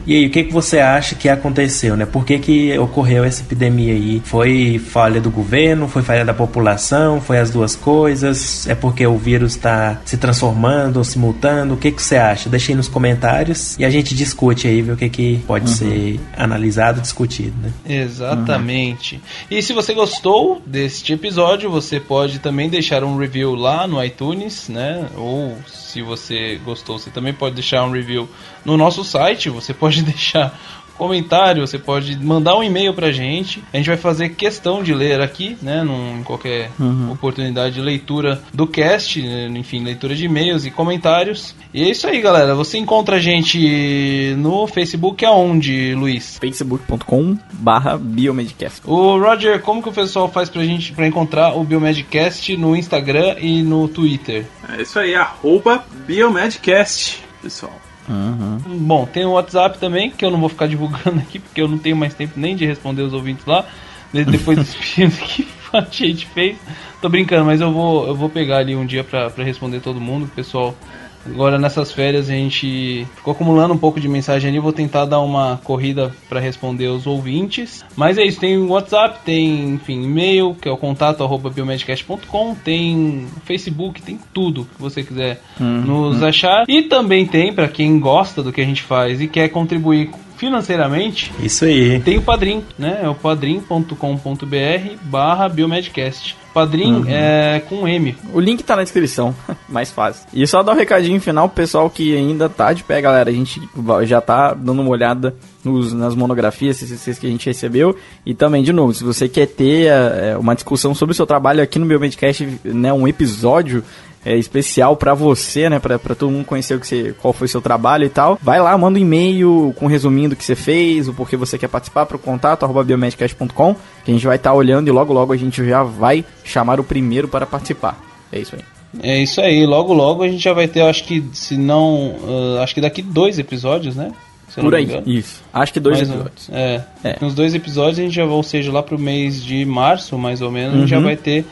E 0.06 0.16
aí, 0.16 0.26
o 0.28 0.30
que, 0.30 0.44
que 0.44 0.54
você 0.54 0.80
acha 0.80 1.16
que 1.16 1.30
aconteceu, 1.30 1.96
né? 1.96 2.06
Por 2.06 2.26
que, 2.26 2.38
que 2.40 2.78
ocorreu 2.78 3.24
essa 3.24 3.42
epidemia 3.42 3.94
aí? 3.94 4.22
Foi 4.24 4.80
falha 4.80 5.22
do 5.22 5.32
governo? 5.32 5.88
Foi 5.88 6.02
falha 6.02 6.26
da 6.26 6.34
população? 6.34 7.22
Foi 7.22 7.38
as 7.38 7.50
duas 7.50 7.76
coisas? 7.76 8.68
É 8.68 8.76
porque 8.76 9.06
o 9.06 9.18
vírus 9.18 9.54
está 9.54 10.02
se 10.06 10.18
transformando 10.18 10.98
ou 10.98 11.04
se 11.04 11.18
mutando? 11.18 11.74
O 11.74 11.78
que, 11.78 11.92
que 11.92 12.02
você 12.02 12.18
acha? 12.18 12.50
Deixe 12.50 12.72
aí 12.72 12.76
nos 12.76 12.88
comentários 12.88 13.78
e 13.80 13.86
a 13.86 13.90
gente 13.90 14.14
discute 14.14 14.68
aí, 14.68 14.82
ver 14.82 14.92
o 14.92 14.98
que, 14.98 15.10
que 15.10 15.38
pode 15.48 15.70
uhum. 15.70 15.76
ser 15.76 16.20
analisado, 16.36 17.02
discutido, 17.02 17.56
né? 17.62 17.72
Exatamente. 18.04 19.16
Uhum. 19.16 19.22
E 19.52 19.62
se 19.62 19.74
você 19.74 19.94
gostou 19.94 20.62
deste 20.66 21.14
episódio, 21.14 21.70
você 21.70 22.00
pode 22.00 22.40
também 22.40 22.70
deixar 22.70 23.04
um 23.04 23.18
review 23.18 23.56
lá 23.56 23.88
no 23.88 24.04
iTunes, 24.04 24.68
né? 24.68 25.08
Ou 25.16 25.58
se 25.68 26.02
você 26.02 26.60
gostou, 26.66 26.98
você 26.98 27.10
também 27.10 27.34
pode 27.34 27.56
deixar 27.56 27.84
um 27.86 27.92
review 27.92 28.28
no 28.66 28.76
nosso 28.76 29.04
site. 29.04 29.50
Você 29.50 29.74
pode 29.74 29.93
deixar 30.02 30.58
comentário, 30.98 31.66
você 31.66 31.78
pode 31.78 32.18
mandar 32.24 32.56
um 32.56 32.64
e-mail 32.64 32.94
pra 32.94 33.12
gente. 33.12 33.64
A 33.74 33.78
gente 33.78 33.88
vai 33.88 33.98
fazer 33.98 34.30
questão 34.30 34.84
de 34.84 34.94
ler 34.94 35.22
aqui, 35.22 35.58
né? 35.62 35.84
Num, 35.84 36.20
em 36.20 36.24
qualquer 36.24 36.72
uhum. 36.80 37.12
oportunidade 37.12 37.76
de 37.76 37.82
leitura 37.82 38.42
do 38.54 38.68
cast, 38.68 39.22
né, 39.22 39.48
enfim, 39.48 39.84
leitura 39.84 40.16
de 40.16 40.26
e-mails 40.26 40.66
e 40.66 40.72
comentários. 40.72 41.56
E 41.74 41.84
é 41.84 41.90
isso 41.90 42.08
aí, 42.08 42.22
galera. 42.22 42.56
Você 42.56 42.78
encontra 42.78 43.18
a 43.18 43.20
gente 43.20 44.36
no 44.38 44.68
Facebook 44.68 45.26
aonde, 45.26 45.96
Luiz? 45.96 46.38
facebook.com 46.40 47.38
barra 47.52 47.98
Biomedcast. 47.98 48.82
O 48.86 49.18
Roger, 49.18 49.62
como 49.62 49.82
que 49.82 49.90
o 49.90 49.94
pessoal 49.94 50.30
faz 50.30 50.50
pra 50.50 50.64
gente 50.64 50.94
pra 50.94 51.08
encontrar 51.08 51.58
o 51.58 51.64
Biomedcast 51.64 52.56
no 52.58 52.76
Instagram 52.76 53.36
e 53.40 53.62
no 53.62 53.88
Twitter? 53.88 54.46
É 54.70 54.82
isso 54.82 55.00
aí, 55.00 55.16
arroba 55.16 55.84
Biomedcast, 56.08 57.24
pessoal. 57.42 57.74
Uhum. 58.08 58.58
Bom, 58.80 59.06
tem 59.06 59.26
o 59.26 59.32
WhatsApp 59.32 59.78
também, 59.78 60.12
que 60.12 60.26
eu 60.26 60.32
não 60.32 60.40
vou 60.40 60.50
ficar 60.50 60.68
divulgando 60.68 61.20
aqui, 61.22 61.40
porque 61.40 61.62
eu 61.62 61.68
não 61.68 61.78
tenho 61.78 61.96
mais 61.96 62.14
tempo 62.14 62.34
nem 62.38 62.56
de 62.56 62.66
responder 62.66 63.02
os 63.02 63.14
ouvintes 63.14 63.46
lá. 63.46 63.66
Depois 64.14 64.58
desse 64.60 64.78
pedido 64.78 65.16
que 65.18 65.48
a 65.74 65.82
gente 65.90 66.26
fez. 66.28 66.58
Tô 67.02 67.10
brincando, 67.10 67.46
mas 67.46 67.62
eu 67.62 67.72
vou, 67.72 68.08
eu 68.08 68.16
vou 68.16 68.30
pegar 68.30 68.58
ali 68.58 68.76
um 68.76 68.86
dia 68.86 69.04
pra, 69.04 69.30
pra 69.30 69.44
responder 69.44 69.80
todo 69.80 70.00
mundo. 70.00 70.26
O 70.26 70.30
pessoal 70.30 70.76
Agora 71.26 71.58
nessas 71.58 71.92
férias 71.92 72.30
a 72.30 72.34
gente 72.34 73.08
ficou 73.16 73.32
acumulando 73.32 73.74
um 73.74 73.78
pouco 73.78 74.00
de 74.00 74.08
mensagem 74.08 74.50
ali, 74.50 74.60
vou 74.60 74.74
tentar 74.74 75.06
dar 75.06 75.20
uma 75.22 75.60
corrida 75.64 76.14
para 76.28 76.40
responder 76.40 76.88
os 76.88 77.08
ouvintes. 77.08 77.84
Mas 77.96 78.18
é 78.18 78.24
isso, 78.24 78.40
tem 78.40 78.58
WhatsApp, 78.58 79.20
tem, 79.24 79.70
enfim, 79.70 80.04
e-mail, 80.04 80.56
que 80.60 80.68
é 80.68 80.72
o 80.72 80.78
contato 80.78 81.24
arroba 81.24 81.50
biomedcast.com, 81.50 82.56
tem 82.56 83.28
Facebook, 83.46 84.02
tem 84.02 84.20
tudo 84.34 84.66
que 84.66 84.82
você 84.82 85.04
quiser 85.04 85.42
uhum. 85.60 85.82
nos 85.82 86.24
achar. 86.24 86.66
E 86.68 86.84
também 86.84 87.26
tem 87.26 87.54
para 87.54 87.68
quem 87.68 88.00
gosta 88.00 88.44
do 88.44 88.52
que 88.52 88.62
a 88.62 88.66
gente 88.66 88.82
faz 88.82 89.22
e 89.22 89.28
quer 89.28 89.50
contribuir 89.50 90.10
financeiramente. 90.38 91.32
Isso 91.40 91.66
aí. 91.66 92.00
Tem 92.00 92.18
o 92.18 92.22
Padrim, 92.22 92.64
né? 92.78 93.00
É 93.04 93.10
o 93.10 93.16
padrim.com.br 93.16 94.96
barra 95.04 95.50
Biomedcast. 95.50 96.36
Padrim 96.54 96.98
Uhum. 96.98 97.06
é 97.08 97.64
com 97.68 97.88
M. 97.88 98.16
O 98.32 98.40
link 98.40 98.64
tá 98.64 98.76
na 98.76 98.84
descrição, 98.84 99.34
mais 99.68 99.90
fácil. 99.90 100.28
E 100.32 100.46
só 100.46 100.62
dar 100.62 100.74
um 100.74 100.76
recadinho 100.76 101.20
final 101.20 101.50
pro 101.50 101.56
pessoal 101.56 101.90
que 101.90 102.16
ainda 102.16 102.48
tá 102.48 102.72
de 102.74 102.84
pé, 102.84 103.02
galera. 103.02 103.32
A 103.32 103.34
gente 103.34 103.60
já 104.04 104.22
tá 104.22 104.54
dando 104.54 104.84
uma 104.84 104.92
olhada 104.92 105.34
nos, 105.64 105.92
nas 105.94 106.14
monografias 106.14 106.78
CCCs 106.78 107.18
que 107.18 107.26
a 107.26 107.30
gente 107.30 107.48
recebeu. 107.48 107.96
E 108.24 108.36
também, 108.36 108.62
de 108.62 108.72
novo, 108.72 108.94
se 108.94 109.04
você 109.04 109.28
quer 109.28 109.48
ter 109.48 109.88
é, 109.88 110.38
uma 110.38 110.54
discussão 110.54 110.94
sobre 110.94 111.14
o 111.14 111.16
seu 111.16 111.26
trabalho 111.26 111.64
aqui 111.64 111.80
no 111.80 111.88
Biomedcast, 111.88 112.48
né, 112.64 112.94
um 112.94 113.08
episódio 113.08 113.84
é, 114.26 114.38
especial 114.38 114.96
pra 114.96 115.14
você, 115.14 115.70
né, 115.70 115.80
pra, 115.80 116.00
pra 116.00 116.16
todo 116.16 116.32
mundo 116.32 116.46
conhecer 116.46 116.76
o 116.76 116.80
que 116.80 116.88
você, 116.88 117.14
qual 117.22 117.34
foi 117.34 117.46
o 117.46 117.50
seu 117.50 117.62
trabalho 117.62 118.06
e 118.06 118.10
tal, 118.10 118.40
vai 118.42 118.62
lá, 118.62 118.78
manda 118.78 118.98
um 118.98 119.02
e-mail 119.02 119.74
com 119.78 119.86
um 119.86 119.90
resuminho 119.90 120.30
do 120.30 120.36
que 120.36 120.44
você 120.44 120.56
fez, 120.56 121.08
o 121.08 121.14
porquê 121.14 121.36
você 121.36 121.58
quer 121.58 121.68
participar 121.68 122.06
pro 122.06 122.18
contato, 122.20 122.64
arroba 122.64 122.84
biomedcast.com, 122.84 123.76
que 124.06 124.12
a 124.12 124.14
gente 124.14 124.26
vai 124.26 124.36
estar 124.38 124.54
olhando 124.54 124.88
e 124.88 124.92
logo 124.92 125.14
logo 125.14 125.34
a 125.34 125.38
gente 125.38 125.66
já 125.68 125.84
vai 125.84 126.24
chamar 126.44 126.80
o 126.80 126.84
primeiro 126.84 127.28
para 127.28 127.46
participar. 127.46 128.00
É 128.32 128.40
isso 128.40 128.56
aí. 128.56 128.62
É 129.02 129.18
isso 129.24 129.42
aí, 129.42 129.66
logo 129.66 129.92
logo 129.94 130.22
a 130.24 130.28
gente 130.28 130.44
já 130.44 130.54
vai 130.54 130.68
ter, 130.68 130.82
acho 130.82 131.04
que, 131.06 131.24
se 131.34 131.58
não. 131.58 132.16
ah, 132.60 132.64
acho 132.64 132.76
que 132.76 132.82
daqui 132.82 133.02
dois 133.02 133.40
episódios, 133.40 133.96
né? 133.96 134.12
Se 134.50 134.62
Por 134.62 134.76
aí, 134.76 134.88
isso. 135.08 135.42
Acho 135.52 135.74
que 135.74 135.80
dois 135.80 135.98
Mais 135.98 136.10
episódios. 136.12 136.50
É, 136.52 136.84
É. 137.04 137.18
Nos 137.20 137.34
dois 137.34 137.56
episódios 137.56 137.98
a 137.98 138.04
gente 138.04 138.14
já 138.14 138.24
vai, 138.24 138.36
ou 138.36 138.44
seja, 138.44 138.72
lá 138.72 138.84
pro 138.84 139.00
mês 139.00 139.44
de 139.44 139.66
março, 139.66 140.16
mais 140.16 140.42
ou 140.44 140.52
menos, 140.52 140.76
a 140.76 140.80
gente 140.82 140.90
já 140.92 140.98
Uhum. 140.98 141.04
vai 141.06 141.16
ter 141.16 141.44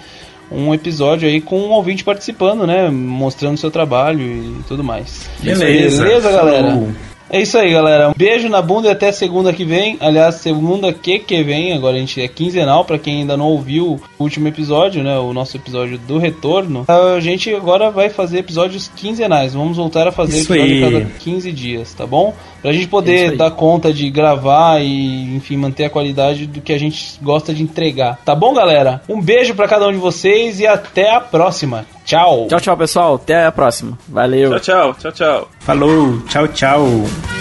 um 0.51 0.73
episódio 0.73 1.27
aí 1.27 1.39
com 1.39 1.59
um 1.59 1.69
ouvinte 1.71 2.03
participando, 2.03 2.67
né? 2.67 2.89
Mostrando 2.89 3.57
seu 3.57 3.71
trabalho 3.71 4.21
e 4.21 4.63
tudo 4.67 4.83
mais. 4.83 5.29
Beleza. 5.41 6.03
Beleza, 6.03 6.31
galera? 6.31 6.71
Falou. 6.71 6.89
É 7.33 7.39
isso 7.41 7.57
aí, 7.57 7.71
galera. 7.71 8.09
Um 8.09 8.13
beijo 8.15 8.49
na 8.49 8.61
bunda 8.61 8.89
e 8.89 8.91
até 8.91 9.09
segunda 9.11 9.53
que 9.53 9.63
vem. 9.63 9.97
Aliás, 10.01 10.35
segunda 10.35 10.91
que 10.91 11.17
que 11.17 11.41
vem. 11.43 11.71
Agora 11.71 11.95
a 11.95 11.99
gente 11.99 12.21
é 12.21 12.27
quinzenal. 12.27 12.83
Pra 12.83 12.99
quem 12.99 13.21
ainda 13.21 13.37
não 13.37 13.45
ouviu 13.47 14.01
o 14.19 14.23
último 14.23 14.49
episódio, 14.49 15.01
né? 15.01 15.17
O 15.17 15.31
nosso 15.33 15.55
episódio 15.55 15.97
do 15.97 16.17
retorno. 16.17 16.83
A 16.89 17.19
gente 17.21 17.49
agora 17.55 17.89
vai 17.89 18.09
fazer 18.09 18.39
episódios 18.39 18.91
quinzenais. 18.97 19.53
Vamos 19.53 19.77
voltar 19.77 20.07
a 20.09 20.11
fazer 20.11 20.39
Isso 20.39 20.53
episódio 20.53 20.83
a 20.83 20.87
aí. 20.97 21.03
cada 21.05 21.11
15 21.19 21.51
dias, 21.53 21.93
tá 21.93 22.05
bom? 22.05 22.33
Pra 22.61 22.73
gente 22.73 22.85
É 22.85 22.89
poder 22.89 23.29
aí. 23.31 23.37
dar 23.37 23.51
conta 23.51 23.93
de 23.93 24.09
gravar 24.09 24.83
e, 24.83 25.33
enfim, 25.35 25.55
manter 25.55 25.85
a 25.85 25.89
qualidade 25.89 26.45
do 26.45 26.59
que 26.59 26.73
a 26.73 26.77
gente 26.77 27.17
gosta 27.21 27.53
de 27.53 27.63
entregar. 27.63 28.19
Tá 28.25 28.35
bom, 28.35 28.53
galera? 28.53 29.01
Um 29.07 29.21
beijo 29.21 29.55
pra 29.55 29.69
cada 29.69 29.87
um 29.87 29.91
de 29.93 29.97
vocês 29.97 30.59
e 30.59 30.67
até 30.67 31.09
a 31.15 31.21
próxima. 31.21 31.85
Tchau. 32.11 32.45
Tchau, 32.49 32.59
tchau, 32.59 32.75
pessoal. 32.75 33.15
Até 33.15 33.45
a 33.45 33.51
próxima. 33.53 33.97
Valeu. 34.09 34.59
Tchau, 34.59 34.59
tchau, 34.59 34.93
tchau, 34.95 35.11
tchau. 35.13 35.47
Falou, 35.61 36.21
tchau, 36.27 36.47
tchau. 36.49 37.40